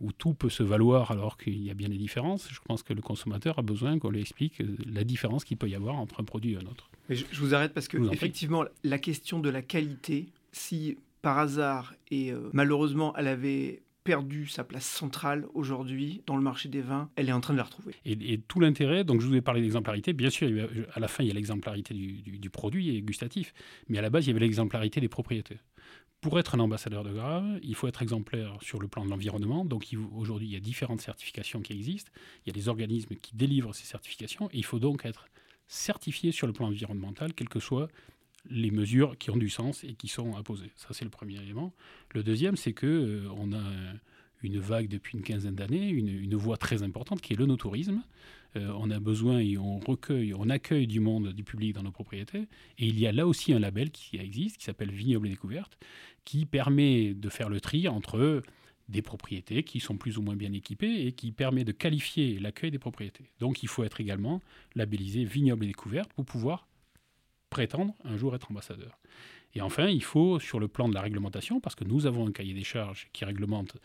où 0.00 0.12
tout 0.12 0.34
peut 0.34 0.50
se 0.50 0.62
valoir 0.62 1.10
alors 1.10 1.36
qu'il 1.36 1.60
y 1.60 1.68
a 1.68 1.74
bien 1.74 1.88
des 1.88 1.98
différences. 1.98 2.48
Je 2.48 2.60
pense 2.64 2.84
que 2.84 2.92
le 2.92 3.02
consommateur 3.02 3.58
a 3.58 3.62
besoin 3.62 3.98
qu'on 3.98 4.10
lui 4.10 4.20
explique 4.20 4.62
la 4.86 5.02
différence 5.02 5.44
qu'il 5.44 5.56
peut 5.56 5.68
y 5.68 5.74
avoir 5.74 5.96
entre 5.96 6.20
un 6.20 6.24
produit 6.24 6.52
et 6.52 6.56
un 6.56 6.66
autre. 6.66 6.90
je, 7.10 7.24
vous 7.40 7.54
arrête 7.54 7.74
parce 7.74 7.88
que 7.88 7.98
effectivement, 8.12 8.64
la 8.84 8.98
question 8.98 9.40
de 9.40 9.50
la 9.50 9.62
qualité, 9.62 10.28
si 10.52 10.96
par 11.22 11.38
hasard 11.38 11.94
et 12.12 12.32
euh, 12.32 12.50
malheureusement 12.52 13.14
elle 13.16 13.28
avait 13.28 13.82
perdu 14.04 14.46
sa 14.46 14.64
place 14.64 14.86
centrale 14.86 15.46
aujourd'hui 15.54 16.22
dans 16.26 16.36
le 16.36 16.42
marché 16.42 16.68
des 16.68 16.82
vins, 16.82 17.08
elle 17.16 17.28
est 17.28 17.32
en 17.32 17.40
train 17.40 17.52
de 17.52 17.58
la 17.58 17.64
retrouver. 17.64 17.94
Et, 18.04 18.38
tout 18.48 18.58
l'intérêt, 18.58 19.04
donc 19.04 19.20
je 19.20 19.26
vous 19.26 19.34
ai 19.34 19.40
parlé 19.40 19.60
d'exemplarité, 19.60 20.12
bien 20.12 20.30
sûr, 20.30 20.48
à 20.92 21.00
la 21.00 21.08
fin 21.08 21.22
il 21.22 21.28
y 21.28 21.30
a 21.30 21.34
l'exemplarité 21.34 21.94
du, 21.94 22.20
du, 22.22 22.50
produit 22.50 22.96
et 22.96 23.02
gustatif, 23.02 23.54
mais 23.88 23.98
à 23.98 24.02
la 24.02 24.10
base 24.10 24.26
il 24.26 24.28
y 24.28 24.30
avait 24.30 24.40
l'exemplarité 24.40 25.00
des 25.00 25.08
propriétés. 25.08 25.58
Pour 26.22 26.38
être 26.38 26.54
un 26.54 26.60
ambassadeur 26.60 27.02
de 27.02 27.10
Grave, 27.10 27.58
il 27.64 27.74
faut 27.74 27.88
être 27.88 28.00
exemplaire 28.00 28.56
sur 28.62 28.78
le 28.78 28.86
plan 28.86 29.04
de 29.04 29.10
l'environnement. 29.10 29.64
Donc 29.64 29.84
aujourd'hui, 30.16 30.46
il 30.46 30.52
y 30.52 30.56
a 30.56 30.60
différentes 30.60 31.00
certifications 31.00 31.60
qui 31.62 31.72
existent. 31.72 32.12
Il 32.46 32.48
y 32.48 32.50
a 32.50 32.54
des 32.54 32.68
organismes 32.68 33.16
qui 33.16 33.34
délivrent 33.34 33.74
ces 33.74 33.86
certifications. 33.86 34.48
Il 34.52 34.64
faut 34.64 34.78
donc 34.78 35.04
être 35.04 35.26
certifié 35.66 36.30
sur 36.30 36.46
le 36.46 36.52
plan 36.52 36.68
environnemental, 36.68 37.34
quelles 37.34 37.48
que 37.48 37.58
soient 37.58 37.88
les 38.48 38.70
mesures 38.70 39.18
qui 39.18 39.30
ont 39.30 39.36
du 39.36 39.50
sens 39.50 39.82
et 39.82 39.94
qui 39.94 40.06
sont 40.06 40.36
imposées. 40.36 40.70
Ça, 40.76 40.88
c'est 40.92 41.04
le 41.04 41.10
premier 41.10 41.42
élément. 41.42 41.72
Le 42.14 42.22
deuxième, 42.22 42.56
c'est 42.56 42.72
que 42.72 42.86
euh, 42.86 43.28
on 43.36 43.52
a 43.52 43.62
une 44.42 44.58
vague 44.58 44.88
depuis 44.88 45.16
une 45.16 45.24
quinzaine 45.24 45.54
d'années, 45.54 45.88
une, 45.88 46.08
une, 46.08 46.34
voie 46.34 46.56
très 46.56 46.82
importante 46.82 47.20
qui 47.20 47.32
est 47.32 47.36
le 47.36 47.46
no-tourisme. 47.46 48.02
Euh, 48.56 48.72
on 48.78 48.90
a 48.90 49.00
besoin 49.00 49.38
et 49.38 49.56
on 49.56 49.78
recueille, 49.78 50.34
on 50.34 50.50
accueille 50.50 50.86
du 50.86 51.00
monde, 51.00 51.32
du 51.32 51.44
public 51.44 51.74
dans 51.74 51.82
nos 51.82 51.90
propriétés. 51.90 52.48
Et 52.78 52.86
il 52.86 52.98
y 52.98 53.06
a 53.06 53.12
là 53.12 53.26
aussi 53.26 53.52
un 53.52 53.58
label 53.58 53.90
qui 53.90 54.18
existe, 54.18 54.58
qui 54.58 54.64
s'appelle 54.64 54.90
Vignoble 54.90 55.26
et 55.26 55.30
Découverte, 55.30 55.78
qui 56.24 56.44
permet 56.44 57.14
de 57.14 57.28
faire 57.28 57.48
le 57.48 57.60
tri 57.60 57.88
entre 57.88 58.42
des 58.88 59.02
propriétés 59.02 59.62
qui 59.62 59.80
sont 59.80 59.96
plus 59.96 60.18
ou 60.18 60.22
moins 60.22 60.36
bien 60.36 60.52
équipées 60.52 61.06
et 61.06 61.12
qui 61.12 61.32
permet 61.32 61.64
de 61.64 61.72
qualifier 61.72 62.38
l'accueil 62.38 62.70
des 62.70 62.78
propriétés. 62.78 63.24
Donc 63.40 63.62
il 63.62 63.68
faut 63.68 63.84
être 63.84 64.00
également 64.00 64.40
labellisé 64.74 65.24
Vignoble 65.24 65.64
et 65.64 65.68
Découverte 65.68 66.12
pour 66.12 66.24
pouvoir 66.24 66.68
prétendre 67.50 67.94
un 68.04 68.16
jour 68.16 68.34
être 68.34 68.50
ambassadeur. 68.50 68.98
Et 69.54 69.60
enfin, 69.60 69.86
il 69.86 70.02
faut, 70.02 70.38
sur 70.38 70.60
le 70.60 70.68
plan 70.68 70.88
de 70.88 70.94
la 70.94 71.00
réglementation, 71.00 71.60
parce 71.60 71.74
que 71.74 71.84
nous 71.84 72.06
avons 72.06 72.26
un 72.26 72.32
cahier 72.32 72.54
des 72.54 72.64
charges 72.64 73.08
qui 73.12 73.24
réglemente 73.24 73.76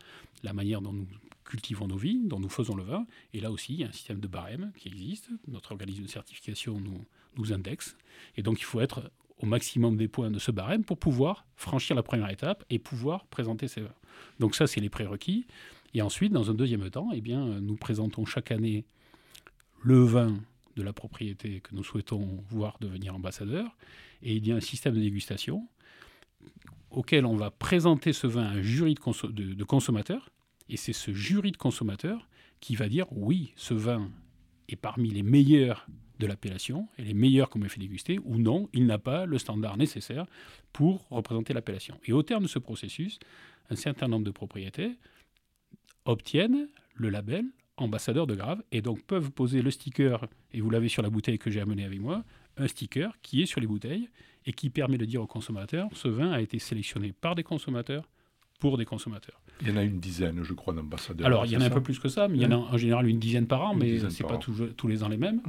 la 0.44 0.54
manière 0.54 0.82
dont 0.82 0.94
nous 0.94 1.08
cultivons 1.44 1.88
nos 1.88 1.98
vignes, 1.98 2.28
dont 2.28 2.40
nous 2.40 2.50
faisons 2.50 2.76
le 2.76 2.84
vin, 2.84 3.06
et 3.34 3.40
là 3.40 3.52
aussi, 3.52 3.74
il 3.74 3.80
y 3.80 3.84
a 3.84 3.88
un 3.88 3.92
système 3.92 4.20
de 4.20 4.28
barème 4.28 4.72
qui 4.78 4.90
existe. 4.90 5.30
Notre 5.48 5.72
organisme 5.72 6.04
de 6.04 6.08
certification 6.08 6.80
nous, 6.80 7.06
nous 7.38 7.54
indexe. 7.54 7.98
Et 8.36 8.44
donc, 8.44 8.60
il 8.60 8.66
faut 8.66 8.82
être 8.82 9.12
au 9.40 9.46
maximum 9.46 9.98
des 9.98 10.08
points 10.08 10.32
de 10.32 10.40
ce 10.40 10.52
barème 10.52 10.84
pour 10.84 10.98
pouvoir 10.98 11.46
franchir 11.56 11.96
la 11.96 12.04
première 12.04 12.30
étape 12.30 12.64
et 12.70 12.80
pouvoir 12.80 13.26
présenter 13.28 13.68
ces 13.68 13.82
vins. 13.82 13.94
Donc 14.40 14.56
ça, 14.56 14.68
c'est 14.68 14.82
les 14.82 14.90
prérequis. 14.90 15.46
Et 15.94 16.02
ensuite, 16.02 16.34
dans 16.34 16.50
un 16.50 16.54
deuxième 16.54 16.90
temps, 16.90 17.10
eh 17.14 17.22
bien, 17.22 17.60
nous 17.62 17.76
présentons 17.76 18.26
chaque 18.26 18.52
année 18.52 18.86
le 19.82 20.04
vin 20.04 20.40
de 20.78 20.84
la 20.84 20.94
propriété 20.94 21.60
que 21.62 21.76
nous 21.76 21.84
souhaitons 21.84 22.44
voir 22.48 22.78
devenir 22.80 23.16
ambassadeur. 23.16 23.76
Et 24.22 24.36
il 24.36 24.48
y 24.48 24.52
a 24.52 24.56
un 24.56 24.62
système 24.62 24.94
de 24.94 25.00
dégustation 25.00 25.68
auquel 26.90 27.26
on 27.26 27.36
va 27.36 27.52
présenter 27.52 28.14
ce 28.14 28.28
vin 28.28 28.44
à 28.44 28.50
un 28.52 28.62
jury 28.62 28.94
de, 28.94 29.64
consommateurs. 29.64 30.30
Et 30.70 30.78
c'est 30.78 30.94
ce 30.94 31.12
jury 31.12 31.52
de 31.52 31.58
consommateurs 31.58 32.30
qui 32.60 32.76
va 32.76 32.88
dire 32.88 33.06
oui, 33.12 33.54
ce 33.56 33.74
vin 33.74 34.10
est 34.70 34.76
parmi 34.76 35.10
les 35.10 35.24
meilleurs 35.24 35.88
de 36.20 36.28
l'appellation 36.28 36.88
et 36.98 37.04
les 37.04 37.14
meilleurs 37.14 37.50
qu'on 37.50 37.60
m'a 37.60 37.70
fait 37.70 37.80
déguster, 37.80 38.20
ou 38.24 38.38
non, 38.38 38.70
il 38.74 38.86
n'a 38.86 38.98
pas 38.98 39.26
le 39.26 39.38
standard 39.38 39.78
nécessaire 39.78 40.26
pour 40.74 41.08
représenter 41.10 41.54
l'appellation. 41.54 42.00
Et 42.06 42.14
au 42.14 42.24
terme 42.24 42.44
de 42.44 42.48
ce 42.48 42.60
processus, 42.60 43.20
un 43.70 43.76
certain 43.76 44.08
nombre 44.08 44.26
de 44.26 44.32
propriétés 44.32 44.98
obtiennent 46.06 46.68
le 46.96 47.10
label 47.10 47.46
ambassadeurs 47.78 48.28
de 48.28 48.36
Grave 48.36 48.62
et 48.72 48.82
donc 48.82 49.02
peuvent 49.04 49.32
poser 49.32 49.62
le 49.62 49.72
sticker, 49.72 50.28
et 50.52 50.62
vous 50.62 50.70
l'avez 50.70 50.90
sur 50.90 51.02
la 51.02 51.10
bouteille 51.10 51.40
que 51.40 51.50
j'ai 51.50 51.62
amenée 51.62 51.86
avec 51.86 52.00
moi, 52.00 52.24
un 52.58 52.68
sticker 52.68 53.14
qui 53.22 53.42
est 53.42 53.46
sur 53.46 53.62
les 53.62 53.68
bouteilles 53.68 54.10
et 54.46 54.54
qui 54.54 54.70
permet 54.70 54.98
de 54.98 55.06
dire 55.06 55.22
aux 55.22 55.28
consommateurs 55.28 55.88
ce 55.94 56.08
vin 56.08 56.32
a 56.32 56.42
été 56.42 56.60
sélectionné 56.60 57.14
par 57.14 57.36
des 57.36 57.44
consommateurs 57.44 58.04
pour 58.60 58.78
des 58.78 58.86
consommateurs. 58.86 59.40
Il 59.62 59.70
y 59.70 59.72
en 59.72 59.78
a 59.78 59.84
une 59.84 60.00
dizaine, 60.00 60.44
je 60.44 60.54
crois, 60.54 60.74
d'ambassadeurs. 60.74 61.26
Alors, 61.26 61.46
il 61.46 61.52
y 61.52 61.58
en 61.58 61.62
a 61.62 61.66
un 61.66 61.70
peu 61.70 61.82
plus 61.82 62.00
que 62.00 62.10
ça, 62.10 62.28
mais 62.28 62.38
il 62.38 62.44
y 62.44 62.46
en 62.46 62.52
a 62.52 62.56
en 62.56 62.78
général 62.78 63.08
une 63.08 63.20
dizaine 63.20 63.48
par 63.48 63.62
an, 63.62 63.76
mais 63.76 64.00
ce 64.00 64.06
n'est 64.06 64.30
pas 64.30 64.38
tous 64.38 64.88
les 64.88 65.04
ans 65.04 65.10
les 65.10 65.18
mêmes. 65.18 65.42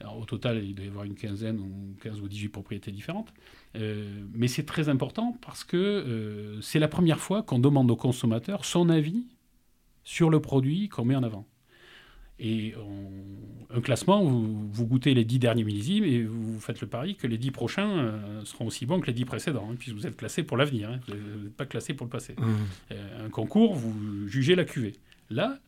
Alors, 0.00 0.18
au 0.18 0.24
total, 0.24 0.64
il 0.64 0.74
doit 0.74 0.84
y 0.84 0.88
avoir 0.88 1.04
une 1.04 1.14
quinzaine 1.14 1.58
ou 1.58 1.96
15 2.00 2.20
ou 2.20 2.28
18 2.28 2.48
propriétés 2.48 2.92
différentes. 2.92 3.32
Euh, 3.76 4.24
mais 4.32 4.48
c'est 4.48 4.64
très 4.64 4.88
important 4.88 5.36
parce 5.42 5.64
que 5.64 5.76
euh, 5.76 6.60
c'est 6.60 6.78
la 6.78 6.88
première 6.88 7.20
fois 7.20 7.42
qu'on 7.42 7.58
demande 7.58 7.90
aux 7.90 7.96
consommateurs 7.96 8.64
son 8.64 8.88
avis 8.88 9.26
sur 10.04 10.30
le 10.30 10.40
produit 10.40 10.88
qu'on 10.88 11.04
met 11.04 11.16
en 11.16 11.22
avant. 11.22 11.46
Et 12.38 12.74
un 13.74 13.80
classement, 13.80 14.22
vous, 14.22 14.86
goûtez 14.86 15.14
les 15.14 15.24
dix 15.24 15.38
derniers 15.38 15.64
millésimes 15.64 16.04
et 16.04 16.22
vous 16.22 16.60
faites 16.60 16.80
le 16.80 16.86
pari 16.86 17.16
que 17.16 17.26
les 17.26 17.38
dix 17.38 17.50
prochains 17.50 17.90
euh, 17.90 18.44
seront 18.44 18.66
aussi 18.66 18.86
bons 18.86 19.00
que 19.00 19.06
les 19.06 19.12
dix 19.12 19.24
précédents, 19.24 19.68
hein, 19.70 19.74
puisque 19.78 19.96
vous 19.96 20.06
êtes 20.06 20.16
classé 20.16 20.42
pour 20.42 20.56
l'avenir, 20.56 20.90
hein, 20.90 21.00
vous 21.08 21.44
n'êtes 21.44 21.56
pas 21.56 21.66
classé 21.66 21.94
pour 21.94 22.06
le 22.06 22.10
passé. 22.10 22.34
Mmh. 22.38 22.44
Euh, 22.92 23.26
un 23.26 23.30
concours, 23.30 23.74
vous 23.74 24.28
jugez 24.28 24.54
la 24.54 24.64
cuvée. 24.64 24.92
Là, 25.30 25.58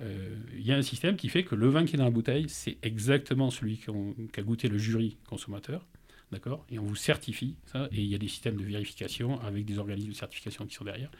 euh, 0.00 0.36
il 0.56 0.66
y 0.66 0.72
a 0.72 0.76
un 0.76 0.82
système 0.82 1.16
qui 1.16 1.28
fait 1.28 1.44
que 1.44 1.54
le 1.54 1.68
vin 1.68 1.84
qui 1.84 1.96
est 1.96 1.98
dans 1.98 2.04
la 2.04 2.10
bouteille, 2.10 2.46
c'est 2.48 2.78
exactement 2.82 3.50
celui 3.50 3.80
qu'a 4.32 4.42
goûté 4.42 4.68
le 4.68 4.78
jury 4.78 5.16
consommateur. 5.28 5.86
D'accord 6.32 6.64
Et 6.70 6.78
on 6.78 6.84
vous 6.84 6.96
certifie 6.96 7.56
ça. 7.66 7.88
Et 7.90 8.00
il 8.00 8.06
y 8.06 8.14
a 8.14 8.18
des 8.18 8.28
systèmes 8.28 8.56
de 8.56 8.64
vérification 8.64 9.40
avec 9.40 9.64
des 9.64 9.78
organismes 9.78 10.10
de 10.10 10.14
certification 10.14 10.64
qui 10.64 10.74
sont 10.74 10.84
derrière, 10.84 11.10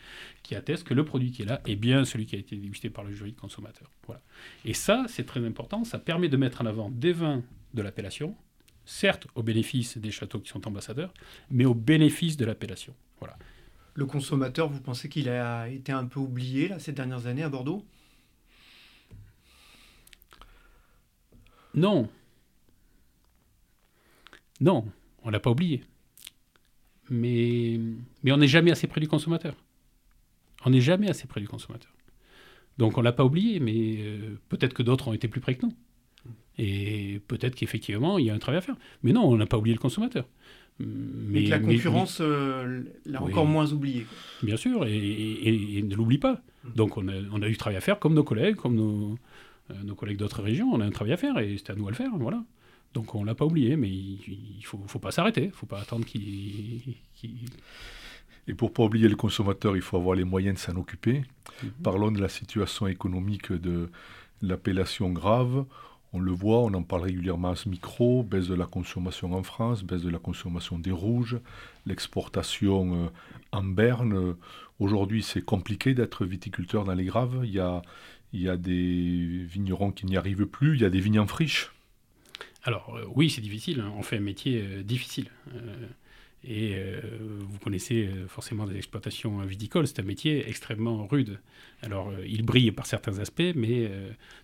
qui 0.42 0.54
attestent 0.54 0.84
que 0.84 0.94
le 0.94 1.04
produit 1.04 1.32
qui 1.32 1.42
est 1.42 1.46
là 1.46 1.60
est 1.66 1.76
bien 1.76 2.04
celui 2.04 2.26
qui 2.26 2.36
a 2.36 2.38
été 2.38 2.56
dégusté 2.56 2.90
par 2.90 3.02
le 3.02 3.12
jury 3.12 3.32
de 3.32 3.40
consommateur. 3.40 3.90
Voilà. 4.06 4.22
Et 4.64 4.74
ça, 4.74 5.04
c'est 5.08 5.26
très 5.26 5.44
important. 5.44 5.84
Ça 5.84 5.98
permet 5.98 6.28
de 6.28 6.36
mettre 6.36 6.62
en 6.62 6.66
avant 6.66 6.90
des 6.90 7.12
vins 7.12 7.42
de 7.74 7.82
l'appellation, 7.82 8.36
certes 8.84 9.26
au 9.34 9.42
bénéfice 9.42 9.98
des 9.98 10.12
châteaux 10.12 10.38
qui 10.38 10.50
sont 10.50 10.66
ambassadeurs, 10.68 11.12
mais 11.50 11.64
au 11.64 11.74
bénéfice 11.74 12.36
de 12.36 12.44
l'appellation. 12.44 12.94
Voilà. 13.18 13.36
Le 13.94 14.06
consommateur, 14.06 14.68
vous 14.68 14.80
pensez 14.80 15.08
qu'il 15.08 15.28
a 15.28 15.68
été 15.68 15.90
un 15.90 16.06
peu 16.06 16.20
oublié 16.20 16.68
là, 16.68 16.78
ces 16.78 16.92
dernières 16.92 17.26
années 17.26 17.42
à 17.42 17.48
Bordeaux? 17.48 17.84
Non. 21.74 22.08
Non 24.60 24.84
on 25.22 25.28
ne 25.28 25.32
l'a 25.32 25.40
pas 25.40 25.50
oublié. 25.50 25.82
Mais, 27.10 27.80
mais 28.22 28.32
on 28.32 28.36
n'est 28.36 28.48
jamais 28.48 28.70
assez 28.70 28.86
près 28.86 29.00
du 29.00 29.08
consommateur. 29.08 29.54
On 30.64 30.70
n'est 30.70 30.80
jamais 30.80 31.08
assez 31.08 31.26
près 31.26 31.40
du 31.40 31.48
consommateur. 31.48 31.92
Donc 32.78 32.96
on 32.96 33.00
ne 33.00 33.04
l'a 33.04 33.12
pas 33.12 33.24
oublié, 33.24 33.60
mais 33.60 33.96
euh, 33.98 34.38
peut-être 34.48 34.74
que 34.74 34.82
d'autres 34.82 35.08
ont 35.08 35.12
été 35.12 35.28
plus 35.28 35.40
près 35.40 35.54
que 35.54 35.66
nous. 35.66 35.74
Et 36.58 37.20
peut-être 37.26 37.54
qu'effectivement, 37.54 38.18
il 38.18 38.26
y 38.26 38.30
a 38.30 38.34
un 38.34 38.38
travail 38.38 38.58
à 38.58 38.60
faire. 38.60 38.76
Mais 39.02 39.12
non, 39.12 39.22
on 39.22 39.36
n'a 39.36 39.46
pas 39.46 39.58
oublié 39.58 39.74
le 39.74 39.80
consommateur. 39.80 40.26
Mais, 40.78 41.44
que 41.44 41.50
la 41.50 41.58
concurrence 41.58 42.18
euh, 42.20 42.82
l'a 43.04 43.22
encore 43.22 43.44
moins 43.44 43.70
oublié. 43.72 44.06
Bien 44.42 44.56
sûr, 44.56 44.86
et, 44.86 45.82
ne 45.82 45.94
l'oublie 45.94 46.18
pas. 46.18 46.40
Donc 46.74 46.96
on 46.96 47.06
a, 47.08 47.12
on 47.32 47.42
a, 47.42 47.48
du 47.48 47.56
travail 47.56 47.76
à 47.76 47.80
faire, 47.80 47.98
comme 47.98 48.14
nos 48.14 48.24
collègues, 48.24 48.56
comme 48.56 48.76
nos, 48.76 49.18
euh, 49.70 49.74
nos 49.84 49.94
collègues 49.94 50.18
d'autres 50.18 50.42
régions. 50.42 50.70
On 50.72 50.80
a 50.80 50.86
un 50.86 50.90
travail 50.90 51.12
à 51.12 51.16
faire, 51.16 51.38
et 51.38 51.56
c'est 51.58 51.70
à 51.70 51.74
nous 51.74 51.86
à 51.86 51.90
le 51.90 51.96
faire. 51.96 52.10
Voilà. 52.16 52.42
Donc 52.94 53.14
on 53.14 53.24
l'a 53.24 53.34
pas 53.34 53.44
oublié, 53.44 53.76
mais 53.76 53.88
il 53.88 54.56
ne 54.58 54.64
faut, 54.64 54.80
faut, 54.86 54.98
pas 54.98 55.12
s'arrêter, 55.12 55.44
il 55.44 55.48
ne 55.48 55.52
faut 55.52 55.66
pas 55.66 55.80
attendre 55.80 56.04
qu'il... 56.04 56.96
Et 58.48 58.54
pour 58.54 58.72
pas 58.72 58.82
oublier 58.82 59.08
le 59.08 59.16
consommateur, 59.16 59.76
il 59.76 59.82
faut 59.82 59.96
avoir 59.96 60.16
les 60.16 60.24
moyens 60.24 60.56
de 60.56 60.60
s'en 60.60 60.76
occuper. 60.76 61.22
Mhm. 61.62 61.70
Parlons 61.82 62.10
de 62.10 62.20
la 62.20 62.28
situation 62.28 62.88
économique 62.88 63.52
de 63.52 63.90
l'appellation 64.42 65.10
grave. 65.10 65.64
On 66.12 66.18
le 66.18 66.32
voit, 66.32 66.58
on 66.58 66.74
en 66.74 66.82
parle 66.82 67.02
régulièrement 67.02 67.50
à 67.50 67.56
ce 67.56 67.68
micro, 67.68 68.24
baisse 68.24 68.48
de 68.48 68.56
la 68.56 68.66
consommation 68.66 69.32
en 69.32 69.44
France, 69.44 69.84
baisse 69.84 70.02
de 70.02 70.10
la 70.10 70.18
consommation 70.18 70.80
des 70.80 70.90
rouges, 70.90 71.38
l'exportation 71.86 73.04
euh, 73.04 73.08
en 73.52 73.62
berne. 73.62 74.34
Aujourd'hui, 74.80 75.22
c'est 75.22 75.42
compliqué 75.44 75.94
d'être 75.94 76.24
viticulteur 76.24 76.84
dans 76.84 76.94
les 76.94 77.04
graves. 77.04 77.42
Il 77.44 77.52
y 77.52 77.60
a, 77.60 77.82
il 78.32 78.42
y 78.42 78.48
a 78.48 78.56
des 78.56 79.44
vignerons 79.48 79.92
qui 79.92 80.06
n'y 80.06 80.16
arrivent 80.16 80.46
plus, 80.46 80.74
il 80.74 80.80
y 80.80 80.84
a 80.84 80.90
des 80.90 81.00
vignes 81.00 81.20
en 81.20 81.28
friche. 81.28 81.70
Alors 82.62 82.94
euh, 82.96 83.04
oui, 83.14 83.30
c'est 83.30 83.40
difficile, 83.40 83.80
hein. 83.80 83.92
on 83.96 84.02
fait 84.02 84.18
un 84.18 84.20
métier 84.20 84.62
euh, 84.62 84.82
difficile. 84.82 85.30
Euh, 85.54 85.86
et 86.42 86.74
vous 87.38 87.58
connaissez 87.58 88.08
forcément 88.26 88.66
des 88.66 88.74
exploitations 88.74 89.40
viticoles, 89.40 89.86
c'est 89.86 90.00
un 90.00 90.04
métier 90.04 90.48
extrêmement 90.48 91.06
rude. 91.06 91.38
Alors 91.82 92.14
il 92.26 92.46
brille 92.46 92.70
par 92.72 92.86
certains 92.86 93.18
aspects, 93.18 93.52
mais 93.54 93.90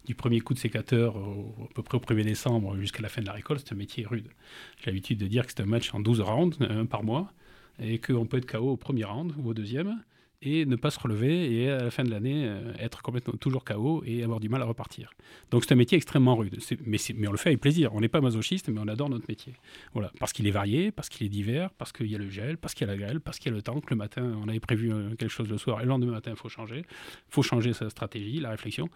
du 0.05 0.15
premier 0.15 0.41
coup 0.41 0.53
de 0.53 0.59
sécateur 0.59 1.17
à 1.17 1.73
peu 1.75 1.83
près 1.83 1.97
au 1.97 2.01
1er 2.03 2.23
décembre 2.23 2.77
jusqu'à 2.77 3.01
la 3.01 3.09
fin 3.09 3.23
de 3.23 3.27
la 3.27 3.33
récolte, 3.33 3.65
c'est 3.67 3.73
un 3.73 3.79
métier 3.79 4.05
rude. 4.05 4.29
J'ai 4.77 4.91
l'habitude 4.91 5.19
de 5.19 5.27
dire 5.27 5.47
que 5.47 5.53
c'est 5.57 5.63
un 5.63 5.67
match 5.67 5.95
en 5.95 6.01
12 6.01 6.21
rounds, 6.21 6.59
un 6.61 6.85
par 6.85 7.03
mois, 7.03 7.33
et 7.81 7.99
qu'on 7.99 8.27
peut 8.27 8.37
être 8.37 8.47
KO 8.47 8.73
au 8.73 8.77
premier 8.77 9.05
round 9.05 9.33
ou 9.39 9.49
au 9.49 9.55
deuxième 9.55 9.99
et 10.43 10.67
ne 10.67 10.77
pas 10.77 10.91
se 10.91 10.99
relever 10.99 11.53
et 11.53 11.71
à 11.71 11.85
la 11.85 11.91
fin 11.91 12.05
de 12.05 12.11
l'année 12.11 12.47
euh, 12.47 12.73
être 12.79 13.03
complètement 13.03 13.35
toujours 13.35 13.65
KO 13.65 14.03
et 14.05 14.23
avoir 14.23 14.41
du 14.41 14.49
mal 14.49 14.63
à 14.63 14.65
repartir. 14.65 15.11
Donc 15.51 15.65
c'est 15.65 15.73
un 15.73 15.77
métier 15.77 15.97
extrêmement 15.97 16.37
rude, 16.37 16.59
mais, 16.85 16.99
on 17.27 17.33
le 17.33 17.37
fait 17.37 17.51
avec 17.51 17.61
plaisir. 17.61 17.95
On 17.95 18.01
n'est 18.01 18.09
pas 18.09 18.21
masochiste, 18.21 18.69
mais 18.69 18.81
on 18.81 18.89
adore 18.89 19.09
notre 19.09 19.27
métier. 19.29 19.55
Voilà, 19.93 20.13
parce 20.19 20.33
qu'il 20.33 20.47
est 20.47 20.51
varié, 20.51 20.91
parce 20.91 21.09
qu'il 21.09 21.27
est 21.27 21.31
divers, 21.31 21.71
parce 21.75 21.93
qu'il 21.93 22.07
y 22.07 22.15
a 22.15 22.19
le 22.19 22.29
gel, 22.29 22.59
parce 22.59 22.75
qu'il 22.75 22.87
y 22.87 22.91
a 22.91 22.93
la 22.93 22.99
grêle, 22.99 23.21
parce 23.21 23.39
qu'il 23.39 23.51
y 23.51 23.55
a 23.55 23.57
le 23.57 23.63
temps 23.63 23.81
que 23.81 23.91
le 23.91 23.97
matin 23.97 24.37
on 24.43 24.49
avait 24.49 24.61
prévu 24.61 24.93
euh, 24.93 25.15
quelque 25.15 25.31
chose 25.31 25.49
le 25.49 25.59
soir 25.59 25.81
et 25.81 25.85
le 25.85 25.89
lendemain 25.89 26.13
matin 26.13 26.31
il 26.31 26.37
faut 26.37 26.49
changer, 26.49 26.79
il 26.81 27.31
faut 27.31 27.43
changer 27.43 27.73
sa 27.73 27.91
stratégie, 27.91 28.39
la 28.41 28.51
réflexion. 28.51 28.89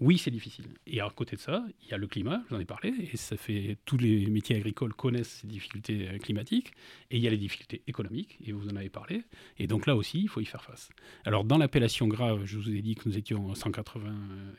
Oui, 0.00 0.18
c'est 0.18 0.30
difficile. 0.30 0.66
Et 0.86 1.00
à 1.00 1.08
côté 1.14 1.36
de 1.36 1.40
ça, 1.40 1.64
il 1.82 1.88
y 1.88 1.94
a 1.94 1.98
le 1.98 2.06
climat, 2.06 2.42
j'en 2.50 2.58
ai 2.58 2.64
parlé, 2.64 2.92
et 3.12 3.16
ça 3.16 3.36
fait 3.36 3.76
tous 3.84 3.96
les 3.96 4.26
métiers 4.26 4.56
agricoles 4.56 4.94
connaissent 4.94 5.40
ces 5.40 5.46
difficultés 5.46 6.08
euh, 6.08 6.18
climatiques, 6.18 6.72
et 7.10 7.16
il 7.16 7.22
y 7.22 7.26
a 7.26 7.30
les 7.30 7.38
difficultés 7.38 7.82
économiques, 7.86 8.38
et 8.44 8.52
vous 8.52 8.68
en 8.68 8.76
avez 8.76 8.88
parlé. 8.88 9.22
Et 9.58 9.66
donc 9.66 9.86
là 9.86 9.96
aussi, 9.96 10.20
il 10.20 10.28
faut 10.28 10.40
y 10.40 10.44
faire 10.44 10.62
face. 10.62 10.83
Alors, 11.24 11.44
dans 11.44 11.58
l'appellation 11.58 12.06
grave, 12.06 12.44
je 12.44 12.58
vous 12.58 12.70
ai 12.70 12.82
dit 12.82 12.94
que 12.94 13.08
nous 13.08 13.16
étions 13.16 13.54
180 13.54 14.08
euh, 14.08 14.12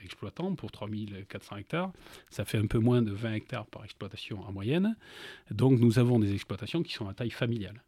exploitants 0.03 0.55
pour 0.55 0.71
3400 0.71 1.57
hectares. 1.57 1.91
Ça 2.29 2.45
fait 2.45 2.57
un 2.57 2.67
peu 2.67 2.79
moins 2.79 3.01
de 3.01 3.11
20 3.11 3.33
hectares 3.33 3.65
par 3.67 3.83
exploitation 3.83 4.41
en 4.41 4.51
moyenne. 4.51 4.95
Donc, 5.51 5.79
nous 5.79 5.99
avons 5.99 6.19
des 6.19 6.33
exploitations 6.33 6.83
qui 6.83 6.93
sont 6.93 7.07
à 7.07 7.13
taille 7.13 7.31
familiale. 7.31 7.83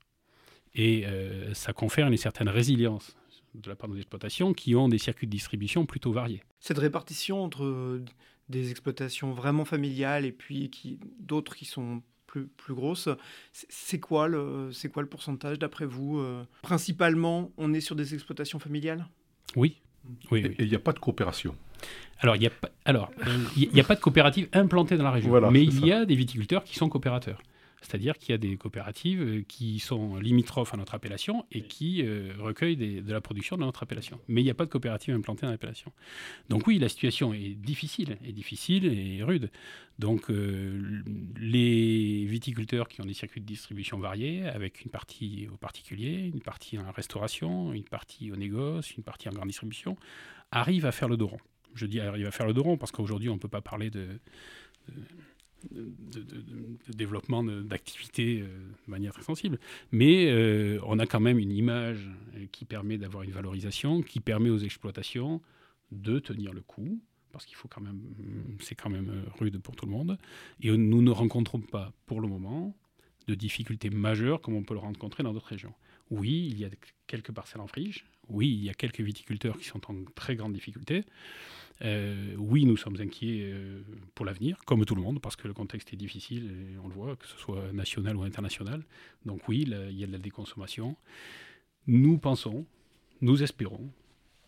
Et 0.76 1.06
euh, 1.06 1.54
ça 1.54 1.74
confère 1.74 2.08
une 2.08 2.18
certaine 2.18 2.50
résilience 2.50 3.16
de 3.56 3.70
la 3.70 3.76
part 3.76 3.90
de 3.90 3.94
nos 3.94 4.00
exploitations 4.00 4.54
qui 4.54 4.76
ont 4.76 4.88
des 4.88 5.00
circuits 5.00 5.28
de 5.28 5.32
distribution 5.32 5.86
plutôt 5.86 6.12
variés. 6.12 6.44
Cette 6.60 6.78
répartition 6.78 7.44
entre 7.44 8.02
des 8.50 8.72
exploitations 8.72 9.32
vraiment 9.32 9.66
familiales 9.66 10.26
et 10.26 10.32
puis 10.32 10.70
d'autres 11.20 11.56
qui 11.56 11.66
sont 11.66 12.02
plus, 12.38 12.48
plus 12.58 12.74
grosse. 12.74 13.10
C'est 13.52 14.00
quoi, 14.00 14.28
le, 14.28 14.72
quoi 14.94 15.02
le 15.02 15.10
pourcentage 15.10 15.60
d'après 15.60 15.86
vous 15.86 16.20
euh? 16.20 16.44
Principalement, 16.62 17.52
on 17.58 17.74
est 17.74 17.82
sur 17.82 17.96
des 17.96 18.14
exploitations 18.14 18.60
familiales? 18.60 19.08
Oui, 19.56 19.78
Oui, 20.32 20.46
et 20.46 20.64
il 20.64 20.70
n'y 20.70 20.76
a 20.76 20.80
pas 20.80 20.94
de 20.94 21.00
coopération. 21.00 21.56
Alors, 22.20 22.36
il 22.36 22.40
n'y 22.40 22.48
a, 22.48 22.52
pas, 22.52 22.70
alors, 22.86 23.12
il 23.56 23.80
a 23.80 23.84
pas 23.84 23.96
de 23.96 24.00
coopérative 24.00 24.50
implantée 24.54 24.98
dans 24.98 25.04
la 25.04 25.12
région, 25.12 25.52
mais 25.52 25.64
il 25.64 25.86
y 25.86 25.92
a 25.92 26.06
des 26.06 26.16
viticulteurs 26.16 26.64
qui 26.64 26.76
sont 26.76 26.90
coopérateurs. 26.90 27.42
C'est-à-dire 27.82 28.18
qu'il 28.18 28.32
y 28.32 28.34
a 28.34 28.38
des 28.38 28.58
coopératives 28.58 29.22
euh, 29.22 29.44
qui 29.48 29.80
sont 29.80 30.16
limitrophes 30.18 30.74
à 30.74 30.78
notre 30.78 30.96
appellation 30.96 31.46
et 31.52 31.62
qui 31.62 32.02
euh, 32.04 32.34
recueillent 32.40 32.76
de 32.76 33.14
la 33.14 33.22
production 33.22 33.56
de 33.56 33.62
notre 33.62 33.84
appellation. 33.84 34.20
Mais 34.28 34.42
il 34.42 34.44
n'y 34.44 34.50
a 34.50 34.56
pas 34.56 34.66
de 34.66 34.70
coopérative 34.70 35.14
implantée 35.14 35.46
dans 35.46 35.52
l'appellation. 35.52 35.92
Donc 36.50 36.68
oui, 36.68 36.80
la 36.80 36.90
situation 36.90 37.34
est 37.34 37.56
difficile, 37.56 38.18
est 38.26 38.32
difficile 38.32 38.86
et 38.86 39.24
rude. 39.24 39.52
Donc 40.00 40.30
euh, 40.30 41.04
les 41.40 42.26
viticulteurs 42.26 42.88
qui 42.88 43.02
ont 43.02 43.06
des 43.06 43.14
circuits 43.14 43.42
de 43.42 43.46
distribution 43.46 44.00
variés, 44.00 44.46
avec 44.46 44.82
une 44.82 44.92
partie 44.92 45.48
aux 45.52 45.58
particuliers, 45.58 46.32
une 46.34 46.42
partie 46.42 46.78
en 46.80 46.92
restauration, 46.92 47.74
une 47.74 47.84
partie 47.84 48.32
au 48.32 48.36
négoce, 48.36 48.96
une 48.96 49.04
partie 49.04 49.30
en 49.30 49.34
grande 49.34 49.48
distribution, 49.48 49.98
arrivent 50.52 50.86
à 50.86 50.92
faire 50.92 51.10
le 51.10 51.18
dos 51.18 51.28
rond. 51.28 51.40
Je 51.76 51.86
dis 51.86 52.00
arrivent 52.00 52.28
à 52.28 52.32
faire 52.32 52.48
le 52.48 52.54
dos 52.54 52.64
rond 52.64 52.78
parce 52.78 52.92
qu'aujourd'hui 52.92 53.30
on 53.30 53.36
ne 53.36 53.40
peut 53.40 53.48
pas 53.48 53.62
parler 53.62 53.90
de 53.90 54.08
de, 54.88 55.04
développement 56.90 57.44
d'activités 57.44 58.42
euh, 58.42 58.46
de 58.46 58.92
manière 58.92 59.14
très 59.14 59.24
sensible. 59.24 59.60
Mais 59.92 60.28
euh, 60.30 60.80
on 60.86 61.00
a 61.00 61.06
quand 61.06 61.20
même 61.20 61.40
une 61.40 61.52
image 61.52 62.10
euh, 62.36 62.46
qui 62.52 62.66
permet 62.66 62.98
d'avoir 62.98 63.24
une 63.24 63.32
valorisation, 63.32 64.02
qui 64.02 64.20
permet 64.20 64.50
aux 64.50 64.60
exploitations 64.60 65.42
de 65.92 66.20
tenir 66.20 66.54
le 66.54 66.62
coup, 66.62 67.02
parce 67.32 67.46
qu'il 67.46 67.56
faut 67.56 67.68
quand 67.68 67.82
même, 67.82 68.02
c'est 68.60 68.76
quand 68.76 68.90
même 68.90 69.24
rude 69.40 69.60
pour 69.60 69.76
tout 69.76 69.86
le 69.86 69.92
monde. 69.92 70.18
Et 70.62 70.76
nous 70.76 71.02
ne 71.02 71.12
rencontrons 71.12 71.60
pas, 71.60 71.94
pour 72.06 72.20
le 72.20 72.28
moment, 72.28 72.76
de 73.28 73.36
difficultés 73.36 73.90
majeures 73.90 74.42
comme 74.42 74.56
on 74.56 74.64
peut 74.64 74.74
le 74.74 74.80
rencontrer 74.80 75.24
dans 75.24 75.34
d'autres 75.34 75.48
régions. 75.48 75.74
Oui, 76.10 76.48
il 76.52 76.60
y 76.60 76.66
a 76.66 76.70
quelques 77.06 77.32
parcelles 77.32 77.62
en 77.62 77.68
friche. 77.68 78.06
Oui, 78.30 78.50
il 78.50 78.64
y 78.64 78.70
a 78.70 78.74
quelques 78.74 79.02
viticulteurs 79.02 79.58
qui 79.58 79.66
sont 79.66 79.82
en 79.90 80.04
très 80.16 80.36
grande 80.36 80.54
difficulté. 80.54 81.06
Euh, 81.84 82.34
oui, 82.38 82.66
nous 82.66 82.78
sommes 82.78 83.00
inquiets 83.00 83.42
euh, 83.44 83.82
pour 84.16 84.26
l'avenir, 84.26 84.58
comme 84.66 84.84
tout 84.86 84.96
le 84.96 85.02
monde, 85.02 85.22
parce 85.22 85.36
que 85.36 85.48
le 85.48 85.54
contexte 85.54 85.94
est 85.94 85.98
difficile, 85.98 86.52
et 86.74 86.78
on 86.80 86.88
le 86.88 86.94
voit, 86.94 87.16
que 87.16 87.28
ce 87.28 87.38
soit 87.38 87.72
national 87.72 88.16
ou 88.16 88.24
international. 88.24 88.84
Donc 89.26 89.48
oui, 89.48 89.66
il 89.68 89.98
y 89.98 90.04
a 90.04 90.08
de 90.08 90.12
la 90.12 90.18
déconsommation. 90.18 90.96
Nous 91.86 92.18
pensons, 92.18 92.66
nous 93.22 93.44
espérons, 93.44 93.90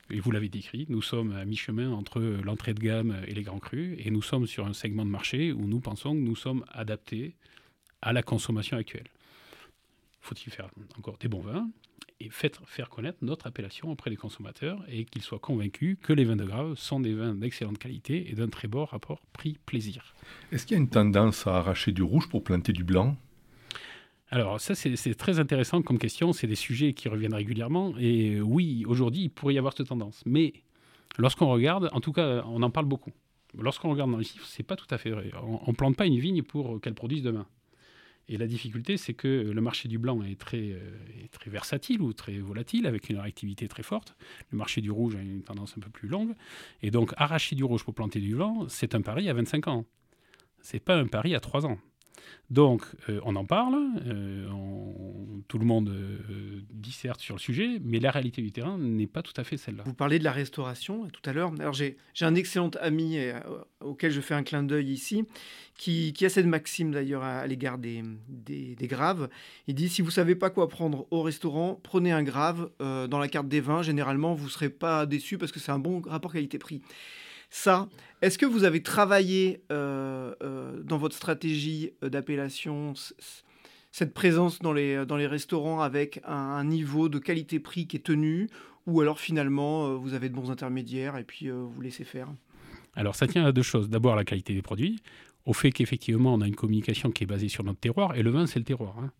et 0.09 0.19
vous 0.19 0.31
l'avez 0.31 0.49
décrit, 0.49 0.87
nous 0.89 1.03
sommes 1.03 1.33
à 1.33 1.45
mi-chemin 1.45 1.91
entre 1.91 2.19
l'entrée 2.19 2.73
de 2.73 2.79
gamme 2.79 3.15
et 3.27 3.33
les 3.33 3.43
grands 3.43 3.59
crus, 3.59 3.95
et 3.99 4.09
nous 4.09 4.23
sommes 4.23 4.47
sur 4.47 4.65
un 4.65 4.73
segment 4.73 5.05
de 5.05 5.11
marché 5.11 5.51
où 5.53 5.67
nous 5.67 5.79
pensons 5.79 6.13
que 6.13 6.19
nous 6.19 6.35
sommes 6.35 6.65
adaptés 6.69 7.35
à 8.01 8.11
la 8.11 8.23
consommation 8.23 8.77
actuelle. 8.77 9.07
Faut-il 10.21 10.51
faire 10.51 10.69
encore 10.97 11.17
des 11.17 11.27
bons 11.27 11.41
vins 11.41 11.69
et 12.19 12.29
faire 12.31 12.89
connaître 12.89 13.19
notre 13.21 13.47
appellation 13.47 13.91
auprès 13.91 14.09
des 14.09 14.17
consommateurs 14.17 14.83
et 14.89 15.05
qu'ils 15.05 15.21
soient 15.21 15.39
convaincus 15.39 15.97
que 16.01 16.11
les 16.11 16.25
vins 16.25 16.35
de 16.35 16.43
Grave 16.43 16.75
sont 16.75 16.99
des 16.99 17.13
vins 17.13 17.33
d'excellente 17.33 17.77
qualité 17.77 18.29
et 18.29 18.35
d'un 18.35 18.49
très 18.49 18.67
bon 18.67 18.83
rapport 18.83 19.21
prix-plaisir. 19.31 20.13
Est-ce 20.51 20.65
qu'il 20.65 20.75
y 20.75 20.79
a 20.79 20.81
une 20.81 20.89
tendance 20.89 21.47
à 21.47 21.55
arracher 21.57 21.93
du 21.93 22.03
rouge 22.03 22.27
pour 22.27 22.43
planter 22.43 22.73
du 22.73 22.83
blanc? 22.83 23.15
Alors 24.31 24.59
ça, 24.59 24.75
c'est 24.75 25.15
très 25.15 25.39
intéressant 25.39 25.81
comme 25.81 25.97
question. 25.97 26.33
C'est 26.33 26.45
des 26.45 26.55
sujets 26.55 26.93
qui 26.93 27.07
reviennent 27.07 27.33
régulièrement. 27.33 27.95
Et 27.97 28.41
oui, 28.41 28.83
aujourd'hui, 28.85 29.23
il 29.23 29.29
pourrait 29.29 29.53
y 29.53 29.57
avoir 29.57 29.73
cette 29.75 29.87
tendance. 29.87 30.21
Mais 30.25 30.53
lorsqu'on 31.17 31.47
regarde, 31.47 31.89
en 31.93 32.01
tout 32.01 32.11
cas, 32.11 32.43
on 32.45 32.61
en 32.61 32.69
parle 32.69 32.85
beaucoup. 32.85 33.11
Lorsqu'on 33.57 33.89
regarde 33.89 34.11
dans 34.11 34.17
les 34.17 34.25
chiffres, 34.25 34.45
c'est 34.45 34.61
pas 34.61 34.75
tout 34.75 34.85
à 34.91 34.99
fait 34.99 35.09
vrai. 35.09 35.31
On 35.41 35.71
ne 35.71 35.75
plante 35.75 35.95
pas 35.95 36.05
une 36.05 36.19
vigne 36.19 36.43
pour 36.43 36.79
qu'elle 36.81 36.93
produise 36.93 37.23
demain. 37.23 37.47
Et 38.31 38.37
la 38.37 38.45
difficulté, 38.45 38.95
c'est 38.97 39.15
que 39.15 39.27
le 39.27 39.61
marché 39.61 39.89
du 39.89 39.97
blanc 39.97 40.21
est 40.21 40.39
très, 40.39 40.71
euh, 40.71 40.79
très 41.31 41.49
versatile 41.49 41.99
ou 42.01 42.13
très 42.13 42.37
volatile, 42.37 42.85
avec 42.85 43.09
une 43.09 43.17
réactivité 43.17 43.67
très 43.67 43.81
forte. 43.81 44.15
Le 44.51 44.57
marché 44.57 44.81
du 44.81 44.91
rouge 44.91 45.15
a 45.15 45.19
une 45.19 45.41
tendance 45.41 45.73
un 45.75 45.81
peu 45.81 45.89
plus 45.89 46.07
longue. 46.07 46.35
Et 46.83 46.91
donc, 46.91 47.11
arracher 47.17 47.55
du 47.55 47.63
rouge 47.63 47.83
pour 47.83 47.95
planter 47.95 48.19
du 48.19 48.35
blanc, 48.35 48.67
c'est 48.69 48.93
un 48.93 49.01
pari 49.01 49.29
à 49.29 49.33
25 49.33 49.67
ans. 49.67 49.85
C'est 50.61 50.79
pas 50.79 50.95
un 50.95 51.07
pari 51.07 51.33
à 51.33 51.39
3 51.39 51.65
ans. 51.65 51.79
Donc, 52.49 52.81
euh, 53.09 53.19
on 53.25 53.35
en 53.35 53.45
parle, 53.45 53.75
euh, 54.07 54.47
tout 55.47 55.59
le 55.59 55.65
monde 55.65 55.89
euh, 55.89 56.61
disserte 56.71 57.19
sur 57.19 57.35
le 57.35 57.39
sujet, 57.39 57.79
mais 57.83 57.99
la 57.99 58.09
réalité 58.09 58.41
du 58.41 58.51
terrain 58.51 58.77
n'est 58.79 59.07
pas 59.07 59.21
tout 59.21 59.33
à 59.37 59.43
fait 59.43 59.57
celle-là. 59.57 59.83
Vous 59.85 59.93
parlez 59.93 60.17
de 60.17 60.23
la 60.23 60.31
restauration 60.31 61.07
tout 61.09 61.21
à 61.29 61.33
l'heure. 61.33 61.51
Alors, 61.59 61.73
j'ai 61.73 61.95
un 62.21 62.33
excellent 62.33 62.71
ami 62.81 63.19
auquel 63.81 64.11
je 64.11 64.19
fais 64.19 64.33
un 64.33 64.41
clin 64.41 64.63
d'œil 64.63 64.91
ici, 64.91 65.25
qui, 65.75 66.13
a 66.25 66.29
cette 66.29 66.47
maxime 66.47 66.91
d'ailleurs 66.91 67.23
à, 67.23 67.45
l'égard 67.45 67.77
des, 67.77 68.03
des, 68.27 68.87
graves. 68.87 69.29
Il 69.67 69.75
dit 69.75 69.87
si 69.87 70.01
vous 70.01 70.11
savez 70.11 70.35
pas 70.35 70.49
quoi 70.49 70.67
prendre 70.67 71.07
au 71.11 71.21
restaurant, 71.21 71.79
prenez 71.83 72.11
un 72.11 72.23
grave 72.23 72.71
dans 72.79 73.19
la 73.19 73.27
carte 73.27 73.47
des 73.47 73.61
vins. 73.61 73.83
Généralement, 73.83 74.33
vous 74.33 74.45
ne 74.45 74.49
serez 74.49 74.69
pas 74.69 75.05
déçu 75.05 75.37
parce 75.37 75.51
que 75.51 75.59
c'est 75.59 75.71
un 75.71 75.79
bon 75.79 76.01
rapport 76.01 76.33
qualité-prix 76.33 76.81
ça. 77.49 77.87
Est-ce 78.21 78.37
que 78.37 78.45
vous 78.45 78.63
avez 78.63 78.83
travaillé 78.83 79.63
euh, 79.71 80.33
euh, 80.43 80.81
dans 80.83 80.97
votre 80.97 81.15
stratégie 81.15 81.93
euh, 82.03 82.09
d'appellation 82.09 82.93
cette 83.91 84.13
présence 84.13 84.59
dans 84.59 84.73
les, 84.73 85.05
dans 85.05 85.17
les 85.17 85.27
restaurants 85.27 85.81
avec 85.81 86.21
un, 86.25 86.63
niveau 86.63 87.09
de 87.09 87.17
qualité-prix 87.17 87.87
qui 87.87 87.97
est 87.97 88.01
tenu 88.01 88.47
ou 88.85 89.01
alors 89.01 89.19
finalement 89.19 89.95
vous 89.95 90.13
avez 90.13 90.29
de 90.29 90.35
bons 90.35 90.51
intermédiaires 90.51 91.17
et 91.17 91.23
puis 91.23 91.49
vous 91.49 91.81
laissez 91.81 92.03
faire? 92.03 92.27
Alors 92.95 93.15
ça 93.15 93.27
tient 93.27 93.45
à 93.45 93.51
deux 93.51 93.63
choses. 93.63 93.89
D'abord 93.89 94.15
la 94.15 94.25
qualité 94.25 94.53
des 94.53 94.61
produits, 94.61 94.99
au 95.45 95.53
fait 95.53 95.71
qu'effectivement 95.71 96.35
on 96.35 96.41
a 96.41 96.47
une 96.47 96.55
communication 96.55 97.09
qui 97.09 97.23
est 97.23 97.27
basée 97.27 97.49
sur 97.49 97.63
notre 97.63 97.79
terroir 97.79 98.15
et 98.15 98.21
le 98.21 98.29
vin 98.29 98.45
c'est 98.45 98.59
le 98.59 98.65
terroir. 98.65 98.95
Hein. 98.99 99.11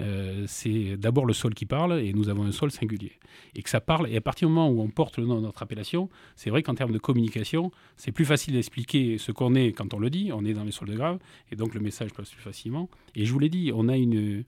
Euh, 0.00 0.44
c'est 0.46 0.96
d'abord 0.96 1.26
le 1.26 1.32
sol 1.32 1.54
qui 1.54 1.66
parle 1.66 2.00
et 2.00 2.12
nous 2.12 2.28
avons 2.28 2.44
un 2.44 2.52
sol 2.52 2.70
singulier. 2.70 3.12
Et 3.54 3.62
que 3.62 3.70
ça 3.70 3.80
parle, 3.80 4.08
et 4.08 4.16
à 4.16 4.20
partir 4.20 4.48
du 4.48 4.54
moment 4.54 4.70
où 4.70 4.80
on 4.80 4.88
porte 4.88 5.18
le 5.18 5.26
nom 5.26 5.36
de 5.36 5.42
notre 5.42 5.62
appellation, 5.62 6.08
c'est 6.36 6.50
vrai 6.50 6.62
qu'en 6.62 6.74
termes 6.74 6.92
de 6.92 6.98
communication, 6.98 7.72
c'est 7.96 8.12
plus 8.12 8.24
facile 8.24 8.54
d'expliquer 8.54 9.18
ce 9.18 9.32
qu'on 9.32 9.54
est 9.54 9.72
quand 9.72 9.94
on 9.94 9.98
le 9.98 10.10
dit, 10.10 10.30
on 10.32 10.44
est 10.44 10.54
dans 10.54 10.64
les 10.64 10.72
sols 10.72 10.88
de 10.88 10.96
grave, 10.96 11.18
et 11.50 11.56
donc 11.56 11.74
le 11.74 11.80
message 11.80 12.12
passe 12.12 12.30
plus 12.30 12.42
facilement. 12.42 12.88
Et 13.14 13.24
je 13.24 13.32
vous 13.32 13.38
l'ai 13.38 13.48
dit, 13.48 13.72
on 13.74 13.88
a 13.88 13.96
une, 13.96 14.44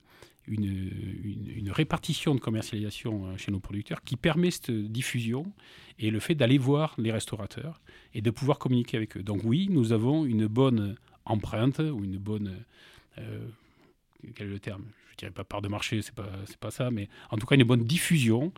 une, 0.47 0.91
une, 1.57 1.71
répartition 1.71 2.33
de 2.33 2.39
commercialisation 2.39 3.25
euh, 3.25 3.37
chez 3.37 3.51
nos 3.51 3.59
producteurs 3.59 4.01
qui 4.03 4.15
permet 4.15 4.51
cette 4.51 4.71
diffusion 4.71 5.51
et 5.99 6.11
le 6.11 6.19
fait 6.19 6.35
d'aller 6.35 6.57
voir 6.57 6.95
les 6.97 7.11
restaurateurs 7.11 7.81
et 8.13 8.21
de 8.21 8.31
pouvoir 8.31 8.57
communiquer 8.57 8.97
avec 8.97 9.17
eux. 9.17 9.23
Donc 9.23 9.41
oui, 9.43 9.67
nous 9.69 9.91
avons 9.91 10.25
une 10.25 10.47
bonne 10.47 10.95
empreinte 11.25 11.79
ou 11.79 12.03
une 12.03 12.17
bonne... 12.17 12.63
Euh, 13.17 13.45
quel 14.35 14.47
est 14.47 14.51
le 14.51 14.59
terme? 14.59 14.83
Dirais 15.17 15.31
pas 15.31 15.43
part 15.43 15.61
de 15.61 15.67
marché, 15.67 16.01
c'est 16.01 16.13
pas 16.13 16.29
c'est 16.45 16.57
pas 16.57 16.71
ça, 16.71 16.91
mais 16.91 17.09
en 17.29 17.37
tout 17.37 17.45
cas 17.45 17.55
une 17.55 17.63
bonne 17.63 17.83
diffusion, 17.83 18.51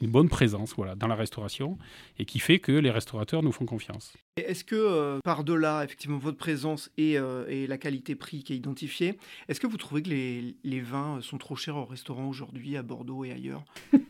une 0.00 0.10
bonne 0.10 0.28
présence, 0.28 0.74
voilà, 0.74 0.94
dans 0.94 1.06
la 1.06 1.14
restauration, 1.14 1.78
et 2.18 2.24
qui 2.24 2.38
fait 2.38 2.58
que 2.58 2.72
les 2.72 2.90
restaurateurs 2.90 3.42
nous 3.42 3.52
font 3.52 3.66
confiance. 3.66 4.14
Est-ce 4.36 4.64
que 4.64 4.76
euh, 4.76 5.18
par-delà 5.24 5.84
effectivement 5.84 6.18
votre 6.18 6.38
présence 6.38 6.90
et, 6.96 7.18
euh, 7.18 7.46
et 7.48 7.66
la 7.66 7.78
qualité-prix 7.78 8.42
qui 8.42 8.54
est 8.54 8.56
identifiée, 8.56 9.18
est-ce 9.48 9.60
que 9.60 9.66
vous 9.66 9.76
trouvez 9.76 10.02
que 10.02 10.08
les, 10.10 10.56
les, 10.64 10.80
vins 10.80 11.20
sont 11.20 11.38
trop 11.38 11.56
chers 11.56 11.76
au 11.76 11.84
restaurant 11.84 12.26
aujourd'hui 12.28 12.76
à 12.76 12.82
Bordeaux 12.82 13.24
et 13.24 13.32
ailleurs? 13.32 13.64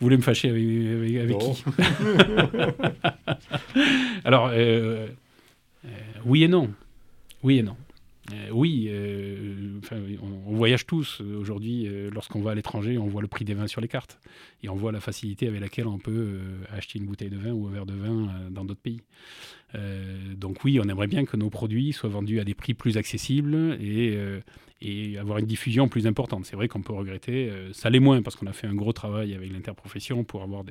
Vous 0.00 0.06
voulez 0.06 0.16
me 0.16 0.22
fâcher 0.22 0.50
avec, 0.50 1.16
avec, 1.16 1.38
qui? 1.38 1.64
Alors, 4.24 4.50
euh, 4.52 5.08
oui 6.24 6.44
et 6.44 6.48
non. 6.48 6.70
Oui 7.42 7.58
et 7.58 7.62
non. 7.62 7.76
Euh, 8.32 8.48
oui, 8.52 8.86
euh, 8.88 9.80
on, 10.22 10.54
voyage 10.54 10.86
tous 10.86 11.20
aujourd'hui. 11.20 11.86
Euh, 11.86 12.10
lorsqu'on 12.10 12.40
va 12.40 12.52
à 12.52 12.54
l'étranger, 12.54 12.96
on 12.96 13.06
voit 13.06 13.22
le 13.22 13.28
prix 13.28 13.44
des 13.44 13.54
vins 13.54 13.66
sur 13.66 13.80
les 13.80 13.88
cartes 13.88 14.18
et 14.62 14.68
on 14.68 14.74
voit 14.74 14.92
la 14.92 15.00
facilité 15.00 15.46
avec 15.46 15.60
laquelle 15.60 15.86
on 15.86 15.98
peut 15.98 16.38
acheter 16.72 16.98
une 16.98 17.04
bouteille 17.04 17.30
de 17.30 17.36
vin 17.36 17.52
ou 17.52 17.66
un 17.66 17.70
verre 17.70 17.86
de 17.86 17.94
vin 17.94 18.28
dans 18.50 18.64
d'autres 18.64 18.80
pays. 18.80 19.02
donc 20.36 20.64
oui, 20.64 20.80
on 20.80 20.88
aimerait 20.88 21.06
bien 21.06 21.24
que 21.24 21.36
nos 21.36 21.50
produits 21.50 21.92
soient 21.92 22.08
vendus 22.08 22.40
à 22.40 22.44
des 22.44 22.54
prix 22.54 22.74
plus 22.74 22.96
accessibles 22.96 23.76
et, 23.80 24.18
avoir 25.18 25.38
une 25.38 25.46
diffusion 25.46 25.88
plus 25.88 26.06
importante. 26.06 26.46
C'est 26.46 26.56
vrai 26.56 26.68
qu'on 26.68 26.82
peut 26.82 26.92
regretter, 26.92 27.50
ça 27.72 27.90
l'est 27.90 28.00
moins 28.00 28.22
parce 28.22 28.36
qu'on 28.36 28.46
a 28.46 28.52
fait 28.52 28.66
un 28.66 28.74
gros 28.74 28.92
travail 28.92 29.34
avec 29.34 29.52
l'interprofession 29.52 30.24
pour 30.24 30.42
avoir 30.42 30.64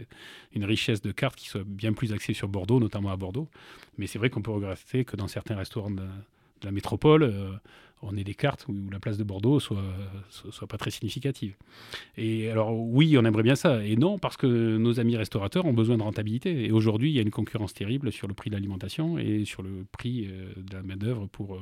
une 0.53 0.65
richesse 0.65 1.01
de 1.01 1.11
cartes 1.11 1.35
qui 1.35 1.47
soit 1.47 1.63
bien 1.65 1.93
plus 1.93 2.13
axée 2.13 2.33
sur 2.33 2.47
Bordeaux, 2.47 2.79
notamment 2.79 3.11
à 3.11 3.17
Bordeaux. 3.17 3.47
Mais 3.97 4.07
c'est 4.07 4.19
vrai 4.19 4.29
qu'on 4.29 4.41
peut 4.41 4.51
regretter 4.51 5.05
que 5.05 5.15
dans 5.15 5.27
certains 5.27 5.55
restaurants 5.55 5.91
la 6.63 6.71
métropole, 6.71 7.23
euh, 7.23 7.51
on 8.03 8.15
ait 8.17 8.23
des 8.23 8.33
cartes 8.33 8.65
où 8.67 8.75
la 8.91 8.99
place 8.99 9.17
de 9.17 9.23
Bordeaux 9.23 9.59
soit, 9.59 9.83
soit, 10.29 10.67
pas 10.67 10.77
très 10.77 10.91
significative. 10.91 11.55
Et 12.17 12.49
alors 12.49 12.77
oui, 12.77 13.17
on 13.17 13.25
aimerait 13.25 13.43
bien 13.43 13.55
ça. 13.55 13.83
Et 13.85 13.95
non, 13.95 14.17
parce 14.17 14.37
que 14.37 14.77
nos 14.77 14.99
amis 14.99 15.15
restaurateurs 15.15 15.65
ont 15.65 15.73
besoin 15.73 15.97
de 15.97 16.03
rentabilité. 16.03 16.65
Et 16.65 16.71
aujourd'hui, 16.71 17.11
il 17.11 17.15
y 17.15 17.19
a 17.19 17.21
une 17.21 17.31
concurrence 17.31 17.73
terrible 17.73 18.11
sur 18.11 18.27
le 18.27 18.33
prix 18.33 18.49
de 18.49 18.55
l'alimentation 18.55 19.17
et 19.17 19.45
sur 19.45 19.63
le 19.63 19.85
prix 19.91 20.27
euh, 20.27 20.51
de 20.57 20.75
la 20.75 20.83
main-d'œuvre 20.83 21.27
pour, 21.27 21.55
euh, 21.55 21.59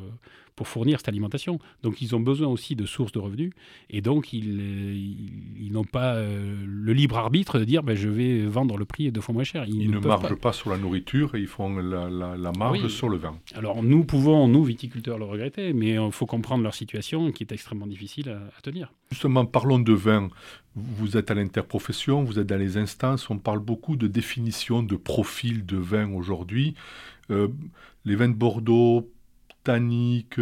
pour 0.55 0.67
fournir 0.67 0.99
cette 0.99 1.09
alimentation. 1.09 1.59
Donc 1.83 2.01
ils 2.01 2.15
ont 2.15 2.19
besoin 2.19 2.47
aussi 2.47 2.75
de 2.75 2.85
sources 2.85 3.11
de 3.11 3.19
revenus. 3.19 3.51
Et 3.89 4.01
donc 4.01 4.33
ils, 4.33 5.57
ils, 5.59 5.71
n'ont 5.71 5.83
pas 5.83 6.21
le 6.21 6.93
libre 6.93 7.17
arbitre 7.17 7.59
de 7.59 7.63
dire 7.63 7.83
ben, 7.83 7.95
je 7.95 8.09
vais 8.09 8.45
vendre 8.45 8.77
le 8.77 8.85
prix 8.85 9.11
deux 9.11 9.21
fois 9.21 9.33
moins 9.33 9.43
cher. 9.43 9.65
Ils, 9.67 9.89
ne, 9.89 9.99
margent 9.99 10.35
pas. 10.35 10.53
sur 10.53 10.69
la 10.69 10.77
nourriture 10.77 11.35
et 11.35 11.39
ils 11.39 11.47
font 11.47 11.77
la, 11.77 12.09
la, 12.09 12.51
marge 12.51 12.87
sur 12.87 13.09
le 13.09 13.17
vin. 13.17 13.37
Alors 13.53 13.83
nous 13.83 14.03
pouvons, 14.03 14.47
nous 14.47 14.63
viticulteurs, 14.63 15.17
le 15.17 15.25
regretter, 15.25 15.73
mais 15.73 15.91
il 15.91 16.11
faut 16.11 16.25
comprendre 16.31 16.63
leur 16.63 16.73
situation 16.73 17.29
qui 17.33 17.43
est 17.43 17.51
extrêmement 17.51 17.87
difficile 17.87 18.29
à, 18.29 18.61
tenir. 18.61 18.93
Justement, 19.09 19.45
parlons 19.45 19.79
de 19.79 19.91
vin. 19.91 20.29
Vous 20.75 21.17
êtes 21.17 21.29
à 21.29 21.33
l'interprofession, 21.33 22.23
vous 22.23 22.39
êtes 22.39 22.47
dans 22.47 22.57
les 22.57 22.77
instances, 22.77 23.29
on 23.29 23.37
parle 23.37 23.59
beaucoup 23.59 23.97
de 23.97 24.07
définition 24.07 24.81
de 24.81 24.95
profil 24.95 25.65
de 25.65 25.75
vin 25.75 26.13
aujourd'hui. 26.13 26.75
Euh, 27.31 27.49
les 28.05 28.15
vins 28.15 28.29
de 28.29 28.33
Bordeaux, 28.33 29.11
tanniques, 29.65 30.39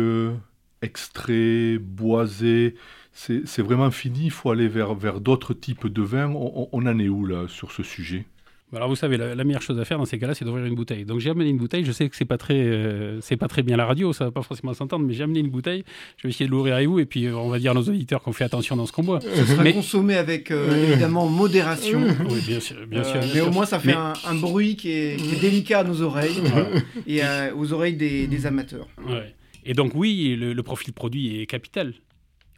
extraits, 0.83 1.79
boisés, 1.81 2.75
c'est 3.11 3.63
vraiment 3.63 3.89
fini, 3.89 4.25
il 4.25 4.31
faut 4.31 4.51
aller 4.51 4.67
vers, 4.67 4.93
vers 4.93 5.19
d'autres 5.19 5.55
types 5.55 5.87
de 5.87 6.03
vins. 6.03 6.29
On, 6.29 6.85
en 6.85 6.99
est 6.99 7.09
où 7.09 7.25
là 7.25 7.47
sur 7.47 7.71
ce 7.71 7.81
sujet? 7.81 8.27
Alors 8.77 8.87
vous 8.87 8.95
savez, 8.95 9.17
la, 9.17 9.43
meilleure 9.43 9.63
chose 9.63 9.79
à 9.79 9.85
faire 9.85 9.97
dans 9.97 10.05
ces 10.05 10.19
cas-là, 10.19 10.35
c'est 10.35 10.45
d'ouvrir 10.45 10.65
une 10.65 10.75
bouteille. 10.75 11.03
Donc 11.03 11.19
j'ai 11.19 11.31
amené 11.31 11.49
une 11.49 11.57
bouteille. 11.57 11.83
Je 11.85 11.91
sais 11.91 12.07
que 12.07 12.15
c'est 12.15 12.25
pas 12.25 12.37
très, 12.37 12.59
euh, 12.59 13.19
c'est 13.19 13.35
pas 13.35 13.47
très 13.47 13.63
bien 13.63 13.77
la 13.77 13.85
radio, 13.85 14.13
ça 14.13 14.25
va 14.25 14.31
pas 14.31 14.43
forcément 14.43 14.75
s'entendre, 14.75 15.05
mais 15.05 15.13
j'ai 15.13 15.23
amené 15.23 15.39
une 15.39 15.49
bouteille. 15.49 15.83
Je 16.17 16.23
vais 16.23 16.29
essayer 16.29 16.45
de 16.45 16.51
l'ouvrir 16.51 16.75
avec 16.75 16.87
vous 16.87 16.99
et 16.99 17.05
puis 17.05 17.25
euh, 17.25 17.35
on 17.35 17.49
va 17.49 17.57
dire 17.57 17.71
à 17.71 17.73
nos 17.73 17.81
auditeurs 17.81 18.21
qu'on 18.21 18.31
fait 18.31 18.43
attention 18.43 18.75
dans 18.75 18.85
ce 18.85 18.91
qu'on 18.91 19.03
boit. 19.03 19.21
Ça 19.21 19.45
sera 19.45 19.63
mais... 19.63 19.73
consommé 19.73 20.15
avec 20.15 20.51
euh, 20.51 20.89
évidemment 20.89 21.27
modération. 21.27 21.99
Oui, 22.29 22.41
bien 22.45 22.59
sûr, 22.59 22.75
bien 22.85 23.03
sûr. 23.03 23.21
mais 23.33 23.41
au 23.41 23.49
moins 23.49 23.65
ça 23.65 23.79
fait 23.79 23.93
un, 23.93 24.35
bruit 24.35 24.75
qui 24.75 24.91
est, 24.91 25.39
délicat 25.41 25.79
à 25.79 25.83
nos 25.83 26.01
oreilles 26.01 26.41
et 27.07 27.21
aux 27.55 27.73
oreilles 27.73 27.95
des, 27.95 28.45
amateurs. 28.45 28.87
Ouais. 29.07 29.33
Et 29.65 29.73
donc 29.73 29.93
oui, 29.95 30.35
le, 30.35 30.63
profil 30.63 30.93
produit 30.93 31.41
est 31.41 31.45
capital. 31.45 31.93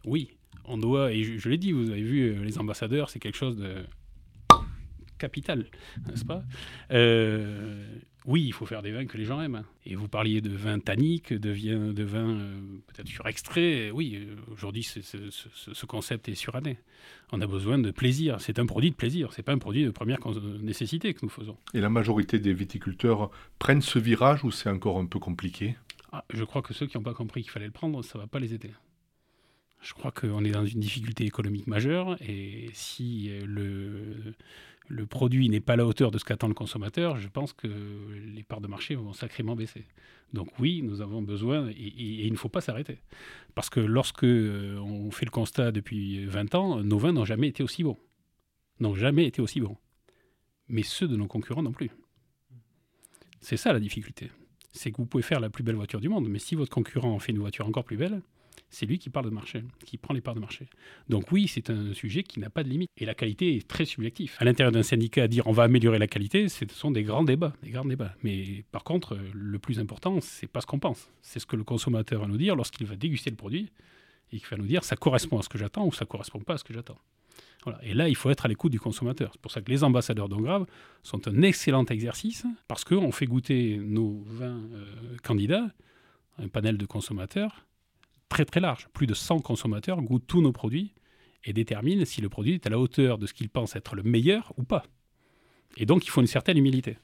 Oui, 0.04 0.28
on 0.66 0.76
doit, 0.76 1.12
et 1.12 1.22
je 1.22 1.48
l'ai 1.48 1.58
dit, 1.58 1.72
vous 1.72 1.90
avez 1.90 2.02
vu, 2.02 2.34
les 2.44 2.58
ambassadeurs, 2.58 3.08
c'est 3.08 3.18
quelque 3.18 3.38
chose 3.38 3.56
de 3.56 3.76
capital, 5.22 5.66
n'est-ce 6.08 6.24
pas? 6.24 6.42
Euh, 6.90 7.86
Oui, 8.24 8.42
il 8.44 8.52
faut 8.52 8.66
faire 8.66 8.82
des 8.82 8.92
vins 8.92 9.06
que 9.06 9.16
les 9.18 9.24
gens 9.24 9.40
aiment. 9.40 9.64
Et 9.84 9.94
vous 9.96 10.08
parliez 10.08 10.40
de 10.40 10.50
vin 10.50 10.78
tannique, 10.80 11.32
de, 11.32 11.50
vin, 11.50 11.92
de 11.92 12.04
vin 12.04 12.28
euh, 12.30 12.60
peut-être 12.88 13.08
sur 13.08 13.26
extrait. 13.26 13.90
Oui, 13.92 14.06
euh, 14.16 14.36
aujourd'hui, 14.52 14.82
ce 14.84 15.86
concept 15.86 16.28
est 16.28 16.34
suranné. 16.34 16.78
On 17.32 17.40
a 17.40 17.46
besoin 17.46 17.78
de 17.78 17.90
plaisir. 17.92 18.40
C'est 18.40 18.58
un 18.58 18.66
produit 18.66 18.90
de 18.90 18.96
plaisir. 18.96 19.32
C'est 19.32 19.42
pas 19.42 19.52
un 19.52 19.58
produit 19.58 19.84
de 19.84 19.90
première 19.90 20.18
nécessité 20.60 21.14
que 21.14 21.20
nous 21.22 21.34
faisons. 21.38 21.56
Et 21.74 21.80
la 21.80 21.88
majorité 21.88 22.38
des 22.38 22.54
viticulteurs 22.54 23.30
prennent 23.58 23.82
ce 23.94 23.98
virage 23.98 24.44
ou 24.44 24.50
c'est 24.50 24.70
encore 24.70 24.98
un 24.98 25.06
peu 25.06 25.18
compliqué? 25.18 25.76
Ah, 26.12 26.24
Je 26.32 26.44
crois 26.44 26.62
que 26.62 26.74
ceux 26.74 26.86
qui 26.86 26.96
n'ont 26.96 27.04
pas 27.10 27.14
compris 27.14 27.42
qu'il 27.42 27.50
fallait 27.50 27.66
le 27.72 27.78
prendre, 27.80 28.02
ça 28.04 28.18
va 28.18 28.26
pas 28.26 28.38
les 28.40 28.52
aider. 28.54 28.70
Je 29.82 29.94
crois 29.94 30.12
qu'on 30.12 30.44
est 30.44 30.52
dans 30.52 30.64
une 30.64 30.80
difficulté 30.80 31.24
économique 31.24 31.66
majeure 31.66 32.16
et 32.22 32.70
si 32.72 33.30
le, 33.44 34.34
le 34.88 35.06
produit 35.06 35.48
n'est 35.48 35.60
pas 35.60 35.74
à 35.74 35.76
la 35.76 35.86
hauteur 35.86 36.10
de 36.10 36.18
ce 36.18 36.24
qu'attend 36.24 36.48
le 36.48 36.54
consommateur, 36.54 37.18
je 37.18 37.28
pense 37.28 37.52
que 37.52 37.68
les 38.34 38.42
parts 38.42 38.60
de 38.60 38.68
marché 38.68 38.94
vont 38.94 39.12
sacrément 39.12 39.56
baisser. 39.56 39.86
Donc 40.32 40.48
oui, 40.58 40.82
nous 40.82 41.00
avons 41.00 41.22
besoin, 41.22 41.68
et, 41.70 41.74
il 42.26 42.30
ne 42.30 42.36
faut 42.36 42.48
pas 42.48 42.60
s'arrêter. 42.60 42.98
Parce 43.54 43.70
que 43.70 43.80
lorsque 43.80 44.24
euh, 44.24 44.78
on 44.78 45.10
fait 45.10 45.24
le 45.24 45.30
constat 45.30 45.72
depuis 45.72 46.24
20 46.26 46.54
ans, 46.54 46.82
nos 46.82 46.98
vins 46.98 47.12
n'ont 47.12 47.24
jamais 47.24 47.48
été 47.48 47.62
aussi 47.62 47.82
bons. 47.82 47.98
N'ont 48.80 48.94
jamais 48.94 49.26
été 49.26 49.40
aussi 49.40 49.60
bons. 49.60 49.76
Mais 50.68 50.82
ceux 50.82 51.08
de 51.08 51.16
nos 51.16 51.26
concurrents 51.26 51.62
non 51.62 51.72
plus. 51.72 51.90
C'est 53.40 53.56
ça 53.56 53.72
la 53.72 53.80
difficulté. 53.80 54.30
C'est 54.72 54.90
que 54.90 54.96
vous 54.98 55.06
pouvez 55.06 55.22
faire 55.22 55.40
la 55.40 55.50
plus 55.50 55.64
belle 55.64 55.76
voiture 55.76 56.00
du 56.00 56.08
monde, 56.08 56.28
mais 56.28 56.38
si 56.38 56.54
votre 56.54 56.70
concurrent 56.70 57.12
en 57.12 57.18
fait 57.18 57.32
une 57.32 57.38
voiture 57.38 57.66
encore 57.66 57.84
plus 57.84 57.96
belle, 57.96 58.22
c'est 58.70 58.86
lui 58.86 58.98
qui 58.98 59.10
parle 59.10 59.26
de 59.26 59.30
marché, 59.30 59.62
qui 59.84 59.98
prend 59.98 60.14
les 60.14 60.20
parts 60.20 60.34
de 60.34 60.40
marché. 60.40 60.66
Donc 61.08 61.30
oui, 61.30 61.46
c'est 61.46 61.70
un 61.70 61.92
sujet 61.92 62.22
qui 62.22 62.40
n'a 62.40 62.50
pas 62.50 62.64
de 62.64 62.68
limite. 62.68 62.90
Et 62.96 63.04
la 63.04 63.14
qualité 63.14 63.56
est 63.56 63.68
très 63.68 63.84
subjective. 63.84 64.34
À 64.38 64.44
l'intérieur 64.44 64.72
d'un 64.72 64.82
syndicat, 64.82 65.28
dire 65.28 65.46
on 65.46 65.52
va 65.52 65.64
améliorer 65.64 65.98
la 65.98 66.06
qualité, 66.06 66.48
ce 66.48 66.64
sont 66.70 66.90
des 66.90 67.02
grands 67.02 67.24
débats, 67.24 67.52
des 67.62 67.70
grands 67.70 67.84
débats. 67.84 68.14
Mais 68.22 68.64
par 68.72 68.84
contre, 68.84 69.18
le 69.34 69.58
plus 69.58 69.78
important, 69.78 70.20
c'est 70.20 70.46
pas 70.46 70.60
ce 70.60 70.66
qu'on 70.66 70.78
pense. 70.78 71.08
C'est 71.20 71.38
ce 71.38 71.46
que 71.46 71.56
le 71.56 71.64
consommateur 71.64 72.22
va 72.22 72.26
nous 72.26 72.38
dire 72.38 72.56
lorsqu'il 72.56 72.86
va 72.86 72.96
déguster 72.96 73.30
le 73.30 73.36
produit 73.36 73.70
et 74.32 74.38
qu'il 74.38 74.48
va 74.48 74.56
nous 74.56 74.66
dire 74.66 74.84
ça 74.84 74.96
correspond 74.96 75.38
à 75.38 75.42
ce 75.42 75.48
que 75.48 75.58
j'attends 75.58 75.86
ou 75.86 75.92
ça 75.92 76.06
correspond 76.06 76.40
pas 76.40 76.54
à 76.54 76.58
ce 76.58 76.64
que 76.64 76.72
j'attends. 76.72 76.98
Voilà. 77.64 77.78
Et 77.84 77.94
là, 77.94 78.08
il 78.08 78.16
faut 78.16 78.30
être 78.30 78.44
à 78.44 78.48
l'écoute 78.48 78.72
du 78.72 78.80
consommateur. 78.80 79.30
C'est 79.32 79.40
pour 79.40 79.52
ça 79.52 79.60
que 79.60 79.70
les 79.70 79.84
ambassadeurs 79.84 80.28
d'Ongrave 80.28 80.66
sont 81.02 81.28
un 81.28 81.42
excellent 81.42 81.84
exercice 81.84 82.44
parce 82.66 82.84
qu'on 82.84 83.12
fait 83.12 83.26
goûter 83.26 83.78
nos 83.78 84.22
20 84.26 84.46
euh, 84.46 84.84
candidats, 85.22 85.70
un 86.38 86.48
panel 86.48 86.76
de 86.76 86.86
consommateurs, 86.86 87.66
très 88.32 88.46
très 88.46 88.60
large. 88.60 88.88
Plus 88.94 89.06
de 89.06 89.12
100 89.12 89.40
consommateurs 89.40 90.00
goûtent 90.00 90.26
tous 90.26 90.40
nos 90.40 90.52
produits 90.52 90.94
et 91.44 91.52
déterminent 91.52 92.06
si 92.06 92.22
le 92.22 92.30
produit 92.30 92.54
est 92.54 92.66
à 92.66 92.70
la 92.70 92.78
hauteur 92.78 93.18
de 93.18 93.26
ce 93.26 93.34
qu'ils 93.34 93.50
pensent 93.50 93.76
être 93.76 93.94
le 93.94 94.02
meilleur 94.02 94.54
ou 94.56 94.64
pas. 94.64 94.84
Et 95.76 95.84
donc, 95.84 96.06
il 96.06 96.10
faut 96.10 96.22
une 96.22 96.26
certaine 96.26 96.56
humilité. 96.56 96.96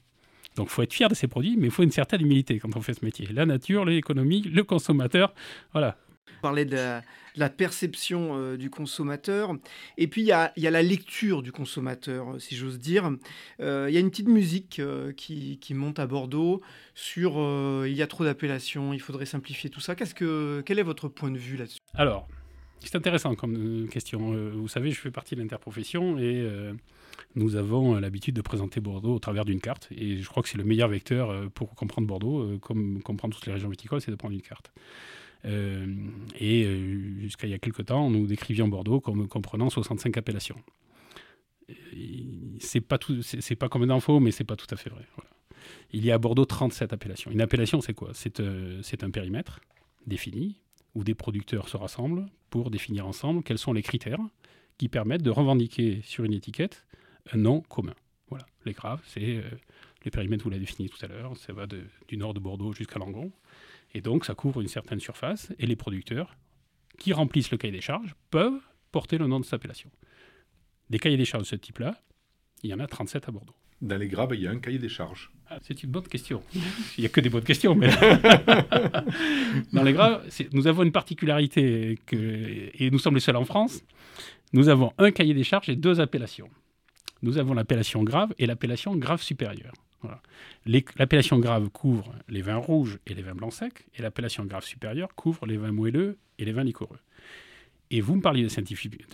Donc, 0.55 0.69
il 0.69 0.71
faut 0.71 0.81
être 0.81 0.93
fier 0.93 1.07
de 1.07 1.13
ces 1.13 1.27
produits, 1.27 1.55
mais 1.55 1.67
il 1.67 1.71
faut 1.71 1.83
une 1.83 1.91
certaine 1.91 2.21
humilité 2.21 2.57
quand 2.57 2.75
on 2.75 2.81
fait 2.81 2.95
ce 2.95 3.05
métier. 3.05 3.27
La 3.27 3.45
nature, 3.45 3.85
l'économie, 3.85 4.41
le 4.41 4.63
consommateur, 4.63 5.35
voilà. 5.71 5.97
On 6.37 6.41
parlait 6.41 6.65
de 6.65 7.01
la, 7.35 7.49
perception 7.49 8.37
euh, 8.37 8.57
du 8.57 8.69
consommateur. 8.69 9.53
Et 9.97 10.07
puis, 10.07 10.21
il 10.21 10.27
y 10.27 10.31
a, 10.31 10.51
la 10.55 10.81
lecture 10.81 11.41
du 11.41 11.51
consommateur, 11.51 12.35
euh, 12.35 12.39
si 12.39 12.55
j'ose 12.55 12.79
dire. 12.79 13.11
Euh, 13.59 13.87
il 13.89 13.93
y 13.93 13.97
a 13.97 13.99
une 13.99 14.09
petite 14.09 14.29
musique 14.29 14.81
qui, 15.17 15.73
monte 15.73 15.99
à 15.99 16.07
Bordeaux 16.07 16.61
sur 16.95 17.37
il 17.85 17.93
y 17.93 18.01
a 18.01 18.07
trop 18.07 18.23
d'appellations, 18.23 18.93
il 18.93 18.99
faudrait 18.99 19.25
simplifier 19.25 19.69
tout 19.69 19.79
ça. 19.79 19.95
Qu'est-ce 19.95 20.15
que, 20.15 20.61
quel 20.65 20.79
est 20.79 20.83
votre 20.83 21.07
point 21.07 21.31
de 21.31 21.37
vue 21.37 21.57
là-dessus? 21.57 21.79
Alors, 21.93 22.27
c'est 22.79 22.95
intéressant 22.95 23.35
comme 23.35 23.87
question. 23.89 24.51
vous 24.51 24.67
savez, 24.67 24.91
je 24.91 24.99
fais 24.99 25.11
partie 25.11 25.35
de 25.35 25.41
l'interprofession 25.41 26.17
et 26.17 26.47
nous 27.35 27.55
avons 27.55 27.95
l'habitude 27.95 28.35
de 28.35 28.41
présenter 28.41 28.81
Bordeaux 28.81 29.15
au 29.15 29.19
travers 29.19 29.45
d'une 29.45 29.61
carte. 29.61 29.87
Et 29.91 30.17
je 30.17 30.27
crois 30.27 30.43
que 30.43 30.49
c'est 30.49 30.57
le 30.57 30.63
meilleur 30.63 30.89
vecteur 30.89 31.49
pour 31.51 31.75
comprendre 31.75 32.07
Bordeaux, 32.07 32.57
comme 32.59 33.01
comprendre 33.01 33.35
toutes 33.35 33.45
les 33.45 33.53
régions 33.53 33.69
viticoles, 33.69 34.01
c'est 34.01 34.11
de 34.11 34.17
prendre 34.17 34.33
une 34.33 34.41
carte. 34.41 34.71
Euh, 35.45 35.85
et 36.37 36.65
euh, 36.65 37.19
jusqu'à 37.21 37.47
il 37.47 37.51
y 37.51 37.53
a 37.53 37.59
quelques 37.59 37.85
temps, 37.85 38.09
nous 38.09 38.27
décrivions 38.27 38.67
Bordeaux 38.67 38.99
comme 38.99 39.27
comprenant 39.27 39.69
65 39.69 40.17
appellations. 40.17 40.61
C'est 42.59 42.81
pas 42.81 42.97
tout, 42.97 43.21
c'est 43.21 43.55
pas 43.55 43.69
comme 43.69 43.85
d'info, 43.85 44.19
mais 44.19 44.31
c'est 44.31 44.43
pas 44.43 44.55
tout 44.55 44.67
à 44.71 44.75
fait 44.75 44.89
vrai. 44.89 45.05
Il 45.91 46.03
y 46.03 46.11
a 46.11 46.15
à 46.15 46.17
Bordeaux 46.17 46.45
37 46.45 46.93
appellations. 46.93 47.31
Une 47.31 47.41
appellation, 47.41 47.79
c'est 47.81 47.93
quoi? 47.93 48.11
Euh, 48.39 48.79
C'est 48.83 49.03
un 49.03 49.11
périmètre 49.11 49.59
défini 50.07 50.61
où 50.95 51.03
des 51.03 51.13
producteurs 51.13 51.69
se 51.69 51.77
rassemblent 51.77 52.25
pour 52.49 52.71
définir 52.71 53.05
ensemble 53.05 53.43
quels 53.43 53.59
sont 53.59 53.73
les 53.73 53.83
critères 53.83 54.19
qui 54.77 54.89
permettent 54.89 55.21
de 55.21 55.29
revendiquer 55.29 56.01
sur 56.03 56.23
une 56.23 56.33
étiquette 56.33 56.85
un 57.31 57.37
nom 57.37 57.61
commun. 57.61 57.93
Voilà, 58.29 58.45
les 58.65 58.73
graves, 58.73 59.01
c'est 59.05 59.43
les 60.03 60.11
périmètres, 60.11 60.43
vous 60.43 60.49
l'avez 60.49 60.61
défini 60.61 60.89
tout 60.89 61.03
à 61.03 61.07
l'heure, 61.07 61.35
ça 61.37 61.53
va 61.53 61.67
du 61.67 62.17
nord 62.17 62.33
de 62.33 62.39
Bordeaux 62.39 62.73
jusqu'à 62.73 62.97
Langon. 62.97 63.31
Et 63.93 64.01
donc, 64.01 64.25
ça 64.25 64.35
couvre 64.35 64.61
une 64.61 64.67
certaine 64.67 64.99
surface 64.99 65.51
et 65.57 65.65
les 65.65 65.75
producteurs 65.75 66.37
qui 66.97 67.13
remplissent 67.13 67.51
le 67.51 67.57
cahier 67.57 67.71
des 67.71 67.81
charges 67.81 68.15
peuvent 68.29 68.61
porter 68.91 69.17
le 69.17 69.27
nom 69.27 69.39
de 69.39 69.45
cette 69.45 69.55
appellation. 69.55 69.89
Des 70.89 70.99
cahiers 70.99 71.17
des 71.17 71.25
charges 71.25 71.43
de 71.43 71.47
ce 71.47 71.55
type-là, 71.55 72.01
il 72.63 72.69
y 72.69 72.73
en 72.73 72.79
a 72.79 72.87
37 72.87 73.29
à 73.29 73.31
Bordeaux. 73.31 73.55
Dans 73.81 73.97
les 73.97 74.07
Graves, 74.07 74.35
il 74.35 74.41
y 74.41 74.47
a 74.47 74.51
un 74.51 74.59
cahier 74.59 74.77
des 74.77 74.89
charges. 74.89 75.31
Ah, 75.49 75.57
c'est 75.61 75.83
une 75.83 75.89
bonne 75.89 76.07
question. 76.07 76.43
Il 76.97 77.01
n'y 77.01 77.05
a 77.05 77.09
que 77.09 77.21
des 77.21 77.29
bonnes 77.29 77.43
questions. 77.43 77.75
Mais... 77.75 77.89
Dans 79.73 79.83
les 79.83 79.93
Graves, 79.93 80.27
nous 80.51 80.67
avons 80.67 80.83
une 80.83 80.91
particularité, 80.91 81.97
que, 82.05 82.69
et 82.73 82.91
nous 82.91 82.99
sommes 82.99 83.15
les 83.15 83.21
seuls 83.21 83.37
en 83.37 83.45
France. 83.45 83.81
Nous 84.51 84.67
avons 84.67 84.91
un 84.97 85.11
cahier 85.11 85.33
des 85.33 85.45
charges 85.45 85.69
et 85.69 85.77
deux 85.77 86.01
appellations. 86.01 86.49
Nous 87.21 87.37
avons 87.37 87.53
l'appellation 87.53 88.03
grave 88.03 88.33
et 88.37 88.45
l'appellation 88.45 88.95
grave 88.95 89.21
supérieure. 89.21 89.73
L'appellation 90.65 91.39
grave 91.39 91.69
couvre 91.69 92.13
les 92.27 92.41
vins 92.41 92.57
rouges 92.57 92.99
et 93.07 93.13
les 93.13 93.21
vins 93.21 93.35
blancs 93.35 93.53
secs, 93.53 93.85
et 93.95 94.01
l'appellation 94.01 94.45
grave 94.45 94.63
supérieure 94.63 95.13
couvre 95.15 95.45
les 95.45 95.57
vins 95.57 95.71
moelleux 95.71 96.17
et 96.37 96.45
les 96.45 96.51
vins 96.51 96.63
liquoreux. 96.63 96.99
Et 97.91 98.01
vous 98.01 98.15
me 98.15 98.21
parliez 98.21 98.43
de, 98.43 98.49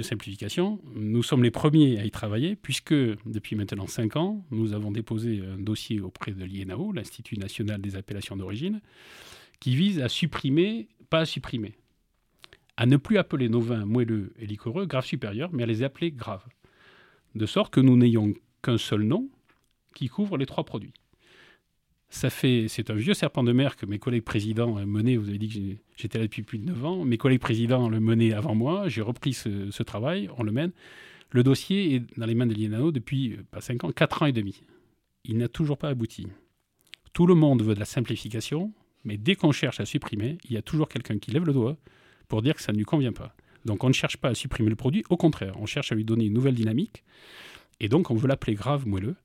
simplification. 0.03 0.81
Nous 0.95 1.23
sommes 1.23 1.43
les 1.43 1.51
premiers 1.51 1.97
à 1.97 2.05
y 2.05 2.11
travailler, 2.11 2.57
puisque 2.57 2.93
depuis 2.93 3.55
maintenant 3.55 3.87
cinq 3.87 4.17
ans, 4.17 4.45
nous 4.51 4.73
avons 4.73 4.91
déposé 4.91 5.41
un 5.45 5.57
dossier 5.57 6.01
auprès 6.01 6.33
de 6.33 6.43
l'INAO, 6.43 6.91
l'Institut 6.91 7.37
national 7.37 7.79
des 7.79 7.95
appellations 7.95 8.35
d'origine, 8.35 8.81
qui 9.61 9.77
vise 9.77 10.01
à 10.01 10.09
supprimer, 10.09 10.89
pas 11.09 11.19
à 11.19 11.25
supprimer, 11.25 11.73
à 12.75 12.85
ne 12.85 12.97
plus 12.97 13.17
appeler 13.17 13.47
nos 13.47 13.61
vins 13.61 13.85
moelleux 13.85 14.33
et 14.39 14.45
liquoreux 14.45 14.85
grave 14.85 15.05
supérieur, 15.05 15.49
mais 15.53 15.63
à 15.63 15.67
les 15.67 15.81
appeler 15.81 16.11
graves. 16.11 16.45
De 17.33 17.45
sorte 17.45 17.73
que 17.73 17.79
nous 17.79 17.95
n'ayons 17.95 18.33
qu'un 18.61 18.77
seul 18.77 19.03
nom, 19.03 19.29
qui 19.95 20.07
couvre 20.07 20.37
les 20.37 20.45
trois 20.45 20.63
produits. 20.63 20.93
Ça 22.09 22.29
fait, 22.29 22.67
c'est 22.67 22.91
un 22.91 22.95
vieux 22.95 23.15
serpent 23.15 23.43
de 23.43 23.51
mer 23.51 23.75
que 23.75 23.87
mes 23.87 23.97
collègues 23.97 24.23
présidents 24.23 24.69
ont 24.69 24.85
mené. 24.85 25.17
Vous 25.17 25.29
avez 25.29 25.39
dit 25.39 25.49
que 25.49 25.81
j'étais 25.97 26.19
là 26.19 26.25
depuis 26.25 26.43
plus 26.43 26.59
de 26.59 26.65
9 26.65 26.85
ans. 26.85 27.03
Mes 27.03 27.17
collègues 27.17 27.41
présidents 27.41 27.89
le 27.89 27.99
mené 27.99 28.33
avant 28.33 28.53
moi. 28.53 28.87
J'ai 28.87 29.01
repris 29.01 29.33
ce, 29.33 29.83
travail. 29.83 30.29
On 30.37 30.43
le 30.43 30.51
mène. 30.51 30.71
Le 31.31 31.41
dossier 31.41 31.95
est 31.95 32.17
dans 32.17 32.27
les 32.27 32.35
mains 32.35 32.45
de 32.45 32.53
l'INAO 32.53 32.91
depuis, 32.91 33.33
euh, 33.33 33.43
pas 33.49 33.59
5 33.59 33.83
ans, 33.83 33.91
4 33.91 34.21
ans 34.21 34.25
et 34.27 34.31
demi. 34.31 34.61
Il 35.23 35.37
n'a 35.37 35.47
toujours 35.47 35.77
pas 35.77 35.89
abouti. 35.89 36.27
Tout 37.11 37.25
le 37.25 37.33
monde 37.33 37.63
veut 37.63 37.73
de 37.73 37.79
la 37.79 37.85
simplification, 37.85 38.71
mais 39.03 39.17
dès 39.17 39.35
qu'on 39.35 39.51
cherche 39.51 39.79
à 39.79 39.85
supprimer, 39.85 40.37
il 40.45 40.53
y 40.53 40.57
a 40.57 40.61
toujours 40.61 40.87
quelqu'un 40.87 41.17
qui 41.17 41.31
lève 41.31 41.45
le 41.45 41.53
doigt 41.53 41.77
pour 42.27 42.41
dire 42.41 42.55
que 42.55 42.61
ça 42.61 42.71
ne 42.71 42.77
lui 42.77 42.85
convient 42.85 43.13
pas. 43.13 43.35
Donc 43.65 43.83
on 43.83 43.87
ne 43.87 43.93
cherche 43.93 44.17
pas 44.17 44.29
à 44.29 44.35
supprimer 44.35 44.69
le 44.69 44.75
produit, 44.75 45.03
au 45.09 45.17
contraire, 45.17 45.55
on 45.59 45.65
cherche 45.65 45.91
à 45.91 45.95
lui 45.95 46.05
donner 46.05 46.25
une 46.25 46.33
nouvelle 46.33 46.55
dynamique. 46.55 47.03
Et 47.79 47.89
donc 47.89 48.11
on 48.11 48.15
veut 48.15 48.27
l'appeler 48.27 48.53
grave 48.53 48.87
moelleux. 48.87 49.15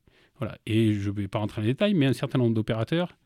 Et 0.66 0.94
je 0.94 1.10
ne 1.10 1.14
vais 1.14 1.28
pas 1.28 1.38
rentrer 1.38 1.60
dans 1.60 1.66
les 1.66 1.72
détails, 1.72 1.94
mais 1.94 2.06
un 2.06 2.12
certain 2.12 2.38
nombre 2.38 2.54
d'opérateurs 2.54 3.16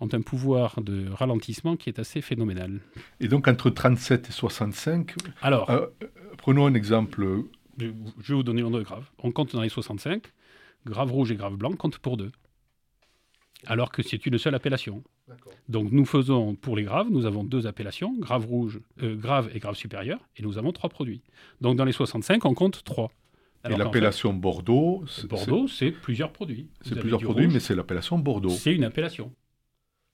ont 0.00 0.08
un 0.12 0.22
pouvoir 0.22 0.80
de 0.80 1.08
ralentissement 1.10 1.76
qui 1.76 1.90
est 1.90 1.98
assez 1.98 2.20
phénoménal. 2.20 2.80
Et 3.20 3.28
donc 3.28 3.48
entre 3.48 3.70
37 3.70 4.28
et 4.28 4.32
65, 4.32 5.14
Alors, 5.42 5.70
euh, 5.70 5.86
prenons 6.38 6.66
un 6.66 6.74
exemple. 6.74 7.44
je 7.78 7.86
vais 7.86 8.34
vous 8.34 8.42
donner 8.42 8.62
nom 8.62 8.70
de 8.70 8.82
grave. 8.82 9.10
On 9.22 9.30
compte 9.30 9.54
dans 9.54 9.62
les 9.62 9.68
65, 9.68 10.22
grave 10.86 11.12
rouge 11.12 11.30
et 11.30 11.36
grave 11.36 11.56
blanc 11.56 11.72
comptent 11.72 11.98
pour 11.98 12.16
deux. 12.16 12.32
Alors 13.66 13.92
que 13.92 14.02
c'est 14.02 14.24
une 14.24 14.38
seule 14.38 14.54
appellation. 14.54 15.02
Donc 15.68 15.92
nous 15.92 16.06
faisons, 16.06 16.54
pour 16.54 16.76
les 16.76 16.82
graves, 16.82 17.08
nous 17.10 17.26
avons 17.26 17.44
deux 17.44 17.66
appellations, 17.66 18.16
grave 18.18 18.46
rouge, 18.46 18.80
euh, 19.02 19.14
grave 19.14 19.50
et 19.54 19.58
grave 19.58 19.74
supérieur, 19.74 20.18
et 20.36 20.42
nous 20.42 20.56
avons 20.56 20.72
trois 20.72 20.88
produits. 20.88 21.22
Donc 21.60 21.76
dans 21.76 21.84
les 21.84 21.92
65, 21.92 22.44
on 22.46 22.54
compte 22.54 22.82
trois. 22.84 23.10
Et 23.64 23.66
Alors 23.66 23.78
l'appellation 23.78 24.32
Bordeaux, 24.32 25.04
fait, 25.06 25.26
Bordeaux, 25.26 25.68
c'est 25.68 25.90
plusieurs 25.90 26.32
produits. 26.32 26.70
c'est 26.80 26.98
plusieurs 26.98 27.18
du 27.18 27.26
produits, 27.26 27.44
rouge, 27.44 27.54
mais 27.54 27.60
c'est 27.60 27.74
l'appellation 27.74 28.18
Bordeaux. 28.18 28.48
c'est 28.48 28.74
une 28.74 28.84
appellation. 28.84 29.34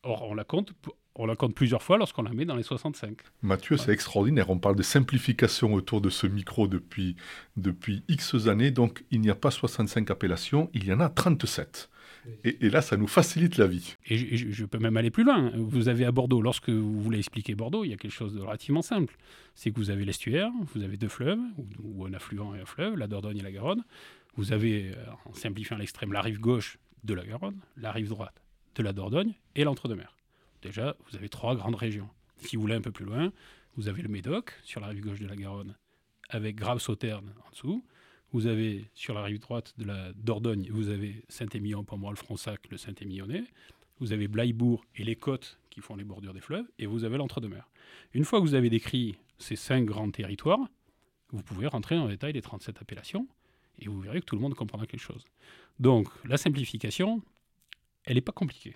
Or, 0.03 0.23
on 0.29 0.35
la 0.35 0.45
compte, 0.45 0.73
on 1.15 1.27
la 1.27 1.37
compte 1.37 1.55
plusieurs 1.55 1.83
fois 1.83 1.97
lorsqu'on 1.97 2.23
la 2.23 2.33
met 2.33 2.45
dans 2.45 2.57
les 2.57 2.63
65. 2.63 3.19
Mathieu, 3.43 3.77
c'est 3.77 3.93
extraordinaire. 3.93 4.51
On 4.51 4.59
parle 4.59 4.77
de 4.77 4.83
simplification 4.83 5.75
autour 5.75 6.01
de 6.01 6.11
ce 6.11 6.27
micro 6.27 6.69
depuis, 6.69 7.17
depuis 7.57 8.05
X 8.09 8.47
années. 8.49 8.71
Donc, 8.71 9.05
il 9.11 9.21
n'y 9.21 9.31
a 9.31 9.35
pas 9.35 9.51
65 9.51 10.11
appellations, 10.11 10.71
il 10.75 10.85
y 10.85 10.93
en 10.93 11.01
a 11.01 11.09
37. 11.09 11.89
Et, 12.45 12.71
là, 12.71 12.81
ça 12.81 12.97
nous 12.97 13.07
facilite 13.07 13.57
la 13.57 13.67
vie. 13.67 13.97
Et 14.07 14.37
je, 14.37 14.65
peux 14.65 14.79
même 14.79 14.97
aller 14.97 15.11
plus 15.11 15.25
loin. 15.25 15.51
Vous 15.55 15.89
avez 15.89 16.05
à 16.05 16.13
Bordeaux, 16.13 16.41
lorsque 16.41 16.71
vous 16.71 17.01
voulez 17.01 17.19
expliquer 17.19 17.55
Bordeaux, 17.55 17.85
il 17.85 17.91
y 17.91 17.93
a 17.93 17.97
quelque 17.97 18.13
chose 18.13 18.35
de 18.35 18.41
relativement 18.41 18.83
simple. 18.83 19.17
C'est 19.55 19.71
que 19.71 19.77
vous 19.77 19.91
avez 19.91 20.05
l'estuaire, 20.05 20.51
vous 20.75 20.83
avez 20.83 20.97
deux 20.97 21.09
fleuves, 21.09 21.39
ou, 21.83 22.05
un 22.07 22.13
affluent 22.13 22.55
et 22.55 22.61
un 22.61 22.65
fleuve, 22.65 22.97
la 22.97 23.07
Dordogne 23.07 23.39
et 23.39 23.43
la 23.43 23.53
Garonne. 23.53 23.85
Vous 24.37 24.53
avez, 24.53 24.91
euh, 24.91 25.05
en 25.25 25.35
simplifiant 25.35 25.77
l'extrême, 25.77 26.13
la 26.13 26.21
rive 26.21 26.41
gauche 26.41 26.79
de 27.05 27.15
la 27.15 27.25
Garonne, 27.25 27.59
la 27.77 27.91
rive 27.93 28.09
droite 28.09 28.43
de 28.75 28.83
la 28.83 28.93
Dordogne 28.93 29.35
et 29.55 29.65
l'entre-deux-mer. 29.65 30.17
Déjà, 30.63 30.97
vous 31.09 31.17
avez 31.17 31.29
trois 31.29 31.55
grandes 31.57 31.77
régions. 31.77 32.09
Si 32.39 32.57
vous 32.57 32.63
voulez 32.63 32.75
un 32.75 32.81
peu 32.81 32.91
plus 32.91 33.05
loin, 33.05 33.33
vous 33.77 33.89
avez 33.89 34.03
le 34.03 34.09
Médoc, 34.09 34.53
sur 34.63 34.81
la 34.81 34.89
rive 34.89 35.03
gauche 35.03 35.21
de 35.21 35.27
la 35.27 35.37
Garonne, 35.37 35.75
avec 36.29 36.57
Graves-Sauterne 36.57 37.33
en 37.47 37.51
dessous. 37.51 37.85
Vous 38.37 38.47
avez 38.47 38.85
sur 38.93 39.15
la 39.15 39.23
rive 39.23 39.39
droite 39.39 39.73
de 39.79 39.87
la 39.87 40.13
Dordogne, 40.13 40.69
vous 40.71 40.91
avez 40.91 41.25
Saint-Émilion, 41.31 41.85
Pomerol, 41.85 42.19
Fronsac, 42.19 42.61
le 42.71 42.77
Saint-Émilionnais. 42.77 43.45
Vous 43.99 44.13
avez 44.13 44.29
Blaïbourg 44.29 44.85
et 44.95 45.05
les 45.05 45.17
côtes 45.17 45.59
qui 45.71 45.81
font 45.81 45.97
les 45.97 46.05
bordures 46.05 46.35
des 46.35 46.43
fleuves, 46.43 46.67
et 46.79 46.85
vous 46.85 47.05
avez 47.05 47.17
l'entre-deux-mers. 47.17 47.67
Une 48.13 48.27
fois 48.27 48.39
que 48.39 48.45
vous 48.45 48.53
avez 48.53 48.69
décrit 48.69 49.17
ces 49.39 49.57
cinq 49.57 49.87
grands 49.87 50.11
territoires, 50.11 50.61
vous 51.31 51.43
pouvez 51.43 51.67
rentrer 51.67 51.97
en 51.97 52.09
détail 52.09 52.35
les 52.35 52.43
37 52.43 52.83
appellations, 52.83 53.27
et 53.79 53.89
vous 53.89 53.99
verrez 54.03 54.21
que 54.21 54.27
tout 54.27 54.37
le 54.37 54.43
monde 54.43 54.55
comprendra 54.55 54.87
quelque 54.87 55.01
chose. 55.01 55.25
Donc, 55.79 56.09
la 56.27 56.37
simplification, 56.37 57.23
elle 58.05 58.17
n'est 58.17 58.21
pas 58.21 58.33
compliquée. 58.33 58.75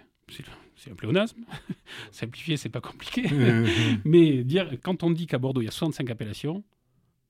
C'est 0.75 0.91
un 0.91 0.95
pléonasme. 0.95 1.45
Simplifier, 2.13 2.57
c'est 2.57 2.71
pas 2.71 2.81
compliqué. 2.81 3.29
Mais 4.07 4.43
dire, 4.43 4.71
quand 4.83 5.03
on 5.03 5.11
dit 5.11 5.27
qu'à 5.27 5.37
Bordeaux, 5.37 5.61
il 5.61 5.67
y 5.67 5.69
a 5.69 5.71
65 5.71 6.09
appellations, 6.09 6.65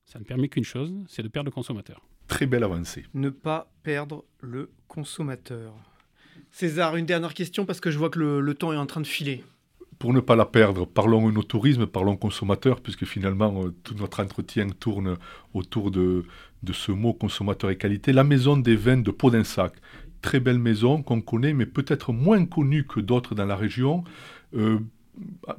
ça 0.04 0.20
ne 0.20 0.24
permet 0.24 0.48
qu'une 0.48 0.62
chose, 0.62 0.94
c'est 1.08 1.24
de 1.24 1.28
perdre 1.28 1.46
le 1.46 1.52
consommateur. 1.52 2.00
Très 2.30 2.46
belle 2.46 2.64
avancée. 2.64 3.04
Ne 3.12 3.28
pas 3.28 3.70
perdre 3.82 4.24
le 4.40 4.70
consommateur. 4.88 5.74
César, 6.52 6.96
une 6.96 7.04
dernière 7.04 7.34
question 7.34 7.66
parce 7.66 7.80
que 7.80 7.90
je 7.90 7.98
vois 7.98 8.08
que 8.08 8.18
le, 8.18 8.40
le 8.40 8.54
temps 8.54 8.72
est 8.72 8.76
en 8.76 8.86
train 8.86 9.00
de 9.00 9.06
filer. 9.06 9.44
Pour 9.98 10.14
ne 10.14 10.20
pas 10.20 10.36
la 10.36 10.46
perdre, 10.46 10.86
parlons 10.86 11.26
au 11.26 11.42
tourisme, 11.42 11.86
parlons 11.86 12.16
consommateur, 12.16 12.80
puisque 12.80 13.04
finalement, 13.04 13.64
euh, 13.64 13.74
tout 13.84 13.94
notre 13.94 14.22
entretien 14.22 14.68
tourne 14.68 15.18
autour 15.52 15.90
de, 15.90 16.24
de 16.62 16.72
ce 16.72 16.92
mot 16.92 17.12
consommateur 17.12 17.68
et 17.68 17.76
qualité. 17.76 18.12
La 18.12 18.24
maison 18.24 18.56
des 18.56 18.76
vins 18.76 18.96
de 18.96 19.10
Podinsac. 19.10 19.74
Très 20.22 20.40
belle 20.40 20.58
maison 20.58 21.02
qu'on 21.02 21.20
connaît, 21.20 21.52
mais 21.52 21.66
peut-être 21.66 22.12
moins 22.12 22.46
connue 22.46 22.84
que 22.86 23.00
d'autres 23.00 23.34
dans 23.34 23.46
la 23.46 23.56
région. 23.56 24.04
Euh, 24.54 24.78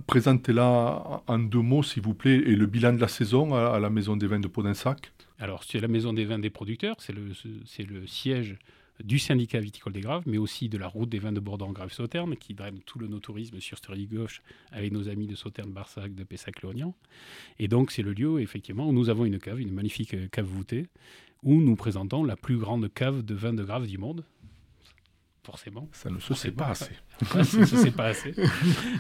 Présentez-la 0.08 1.22
en 1.28 1.40
deux 1.40 1.60
mots, 1.60 1.84
s'il 1.84 2.02
vous 2.02 2.16
plaît, 2.16 2.38
et 2.38 2.56
le 2.56 2.66
bilan 2.66 2.94
de 2.94 3.02
la 3.02 3.08
saison 3.08 3.54
à, 3.54 3.76
à 3.76 3.80
la 3.80 3.90
maison 3.90 4.16
des 4.16 4.26
vins 4.26 4.40
de 4.40 4.48
Podinsac. 4.48 5.12
Alors, 5.42 5.64
c'est 5.64 5.80
la 5.80 5.88
maison 5.88 6.14
des 6.14 6.24
vins 6.24 6.38
des 6.38 6.52
producteurs, 6.52 6.98
c'est 7.00 7.14
le, 7.14 8.06
siège 8.06 8.60
du 9.04 9.18
syndicat 9.18 9.60
viticole 9.60 9.92
des 9.92 10.02
Graves, 10.02 10.22
mais 10.28 10.38
aussi 10.38 10.70
de 10.70 10.78
la 10.78 10.88
route 10.88 11.10
des 11.10 11.18
vins 11.18 11.32
de 11.32 11.40
Bordeaux 11.40 11.66
en 11.66 11.72
Graves-Sauterne, 11.72 12.38
qui 12.38 12.54
draine 12.54 12.80
tout 12.86 13.00
le 13.00 13.08
no-tourisme 13.08 13.60
sur 13.60 13.80
cette 13.80 13.88
rive 13.88 14.14
gauche 14.14 14.44
avec 14.72 14.92
nos 14.92 15.10
amis 15.10 15.26
de 15.26 15.34
Sauterne, 15.34 15.72
Barsac, 15.72 16.14
de 16.14 16.24
Pessac-Léognan. 16.24 16.94
Et 17.58 17.68
donc, 17.68 17.90
c'est 17.90 18.04
le 18.04 18.14
lieu, 18.14 18.40
effectivement, 18.40 18.88
où 18.88 18.94
nous 18.94 19.10
avons 19.10 19.26
une 19.26 19.40
cave, 19.40 19.60
une 19.60 19.74
magnifique 19.74 20.14
euh, 20.14 20.28
cave 20.28 20.46
voûtée, 20.46 20.86
où 21.42 21.60
nous 21.60 21.76
présentons 21.76 22.24
la 22.24 22.36
plus 22.36 22.58
grande 22.58 22.94
cave 22.94 23.24
de 23.24 23.34
vins 23.34 23.54
de 23.54 23.64
Graves 23.64 23.88
du 23.88 23.98
monde. 23.98 24.24
Forcément. 25.44 25.90
Ça 25.92 26.12
ne 26.12 26.20
se 26.20 26.36
sait 26.36 26.52
pas 26.52 26.68
assez. 26.68 26.94
Ça, 27.26 27.44
ça, 27.44 27.66
c'est 27.66 27.96
pas 27.96 28.08
assez. 28.08 28.36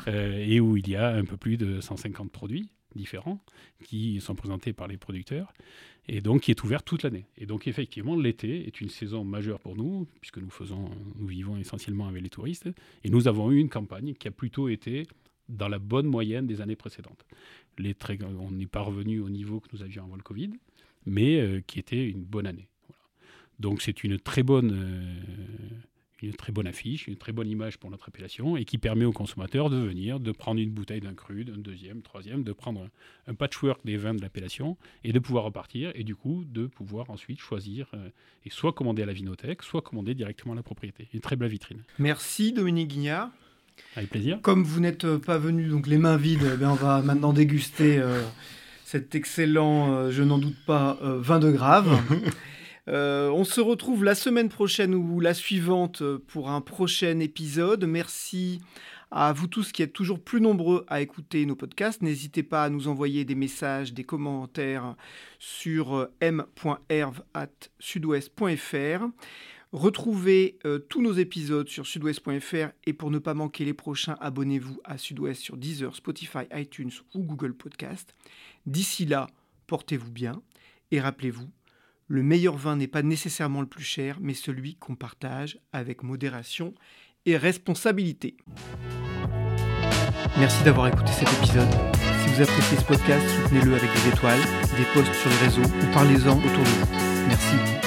Euh, 0.07 0.43
et 0.43 0.59
où 0.59 0.75
il 0.75 0.89
y 0.89 0.95
a 0.95 1.09
un 1.09 1.23
peu 1.23 1.37
plus 1.37 1.57
de 1.57 1.81
150 1.81 2.31
produits 2.31 2.71
différents 2.95 3.39
qui 3.83 4.19
sont 4.21 4.35
présentés 4.35 4.73
par 4.73 4.87
les 4.87 4.97
producteurs 4.97 5.53
et 6.07 6.21
donc 6.21 6.41
qui 6.41 6.51
est 6.51 6.63
ouvert 6.63 6.83
toute 6.83 7.03
l'année. 7.03 7.25
Et 7.37 7.45
donc 7.45 7.67
effectivement, 7.67 8.15
l'été 8.15 8.67
est 8.67 8.81
une 8.81 8.89
saison 8.89 9.23
majeure 9.23 9.59
pour 9.59 9.75
nous 9.75 10.07
puisque 10.19 10.37
nous 10.37 10.49
faisons, 10.49 10.89
nous 11.15 11.27
vivons 11.27 11.57
essentiellement 11.57 12.07
avec 12.07 12.23
les 12.23 12.29
touristes 12.29 12.69
et 13.03 13.09
nous 13.09 13.27
avons 13.27 13.51
eu 13.51 13.57
une 13.57 13.69
campagne 13.69 14.13
qui 14.13 14.27
a 14.27 14.31
plutôt 14.31 14.69
été 14.69 15.07
dans 15.49 15.67
la 15.67 15.79
bonne 15.79 16.07
moyenne 16.07 16.47
des 16.47 16.61
années 16.61 16.75
précédentes. 16.75 17.25
Les 17.77 17.93
très, 17.93 18.17
on 18.23 18.51
n'est 18.51 18.67
pas 18.67 18.81
revenu 18.81 19.19
au 19.19 19.29
niveau 19.29 19.59
que 19.59 19.67
nous 19.73 19.83
avions 19.83 20.03
avant 20.03 20.15
le 20.15 20.21
Covid, 20.21 20.51
mais 21.05 21.39
euh, 21.39 21.61
qui 21.65 21.79
était 21.79 22.09
une 22.09 22.23
bonne 22.23 22.47
année. 22.47 22.67
Donc 23.59 23.81
c'est 23.81 24.03
une 24.03 24.19
très 24.19 24.43
bonne 24.43 24.71
euh, 24.73 25.21
une 26.27 26.35
très 26.35 26.51
bonne 26.51 26.67
affiche, 26.67 27.07
une 27.07 27.15
très 27.15 27.31
bonne 27.31 27.47
image 27.47 27.77
pour 27.77 27.89
notre 27.89 28.07
appellation 28.07 28.57
et 28.57 28.65
qui 28.65 28.77
permet 28.77 29.05
aux 29.05 29.11
consommateurs 29.11 29.69
de 29.69 29.77
venir, 29.77 30.19
de 30.19 30.31
prendre 30.31 30.59
une 30.59 30.71
bouteille 30.71 31.01
d'un 31.01 31.13
cru, 31.13 31.43
d'un 31.45 31.57
deuxième, 31.57 32.01
troisième, 32.01 32.43
de 32.43 32.53
prendre 32.53 32.81
un, 32.81 33.31
un, 33.31 33.33
patchwork 33.33 33.81
des 33.85 33.97
vins 33.97 34.13
de 34.13 34.21
l'appellation 34.21 34.77
et 35.03 35.13
de 35.13 35.19
pouvoir 35.19 35.43
repartir 35.45 35.91
et 35.95 36.03
du 36.03 36.15
coup 36.15 36.43
de 36.45 36.67
pouvoir 36.67 37.09
ensuite 37.09 37.39
choisir 37.39 37.87
euh, 37.93 38.09
et 38.45 38.49
soit 38.49 38.73
commander 38.73 39.03
à 39.03 39.05
la 39.05 39.13
vinothèque, 39.13 39.63
soit 39.63 39.81
commander 39.81 40.13
directement 40.13 40.53
à 40.53 40.55
la 40.55 40.63
propriété. 40.63 41.07
Une 41.13 41.21
très 41.21 41.35
belle 41.35 41.51
vitrine. 41.51 41.83
Merci 41.99 42.53
Dominique 42.53 42.89
Guignard. 42.89 43.29
Avec 43.95 44.09
plaisir. 44.09 44.39
Comme 44.41 44.63
vous 44.63 44.79
n'êtes 44.79 45.17
pas 45.17 45.37
venu 45.37 45.67
donc 45.67 45.87
les 45.87 45.97
mains 45.97 46.17
vides, 46.17 46.49
eh 46.53 46.57
bien, 46.57 46.71
on 46.71 46.75
va 46.75 47.01
maintenant 47.01 47.33
déguster 47.33 47.97
euh, 47.97 48.21
cet 48.91 49.15
excellent, 49.15 49.93
euh, 49.93 50.11
je 50.11 50.21
n'en 50.21 50.37
doute 50.37 50.57
pas, 50.65 50.97
euh, 51.01 51.17
vin 51.19 51.39
de 51.39 51.49
Grave. 51.49 51.97
Euh, 52.87 53.29
on 53.29 53.43
se 53.43 53.61
retrouve 53.61 54.03
la 54.03 54.15
semaine 54.15 54.49
prochaine 54.49 54.95
ou 54.95 55.19
la 55.19 55.33
suivante 55.33 56.03
pour 56.27 56.49
un 56.49 56.61
prochain 56.61 57.19
épisode. 57.19 57.85
Merci 57.85 58.61
à 59.11 59.33
vous 59.33 59.47
tous 59.47 59.71
qui 59.71 59.83
êtes 59.83 59.93
toujours 59.93 60.19
plus 60.19 60.41
nombreux 60.41 60.83
à 60.87 61.01
écouter 61.01 61.45
nos 61.45 61.55
podcasts. 61.55 62.01
N'hésitez 62.01 62.41
pas 62.43 62.63
à 62.63 62.69
nous 62.69 62.87
envoyer 62.87 63.25
des 63.25 63.35
messages, 63.35 63.93
des 63.93 64.03
commentaires 64.03 64.95
sur 65.37 66.09
m.herve.sudouest.fr. 66.21 69.05
Retrouvez 69.71 70.59
euh, 70.65 70.79
tous 70.79 71.01
nos 71.01 71.13
épisodes 71.13 71.69
sur 71.69 71.87
sudouest.fr 71.87 72.71
et 72.85 72.91
pour 72.91 73.09
ne 73.09 73.19
pas 73.19 73.33
manquer 73.33 73.63
les 73.63 73.73
prochains, 73.73 74.17
abonnez-vous 74.19 74.81
à 74.83 74.97
Sudouest 74.97 75.41
sur 75.41 75.55
Deezer, 75.55 75.95
Spotify, 75.95 76.39
iTunes 76.53 76.91
ou 77.13 77.23
Google 77.23 77.53
Podcast. 77.53 78.13
D'ici 78.65 79.05
là, 79.05 79.27
portez-vous 79.67 80.11
bien 80.11 80.41
et 80.91 80.99
rappelez-vous, 80.99 81.49
le 82.11 82.23
meilleur 82.23 82.57
vin 82.57 82.75
n'est 82.75 82.87
pas 82.87 83.03
nécessairement 83.03 83.61
le 83.61 83.67
plus 83.67 83.85
cher, 83.85 84.17
mais 84.19 84.33
celui 84.33 84.75
qu'on 84.75 84.95
partage 84.95 85.57
avec 85.71 86.03
modération 86.03 86.73
et 87.25 87.37
responsabilité. 87.37 88.35
Merci 90.37 90.61
d'avoir 90.65 90.87
écouté 90.87 91.09
cet 91.13 91.31
épisode. 91.39 91.69
Si 92.21 92.33
vous 92.33 92.41
appréciez 92.41 92.77
ce 92.77 92.83
podcast, 92.83 93.25
soutenez-le 93.29 93.75
avec 93.75 93.89
des 93.93 94.09
étoiles, 94.09 94.41
des 94.77 94.85
posts 94.93 95.13
sur 95.13 95.29
les 95.29 95.37
réseaux 95.37 95.61
ou 95.61 95.93
parlez-en 95.93 96.37
autour 96.37 96.63
de 96.63 96.69
vous. 96.69 97.27
Merci. 97.29 97.80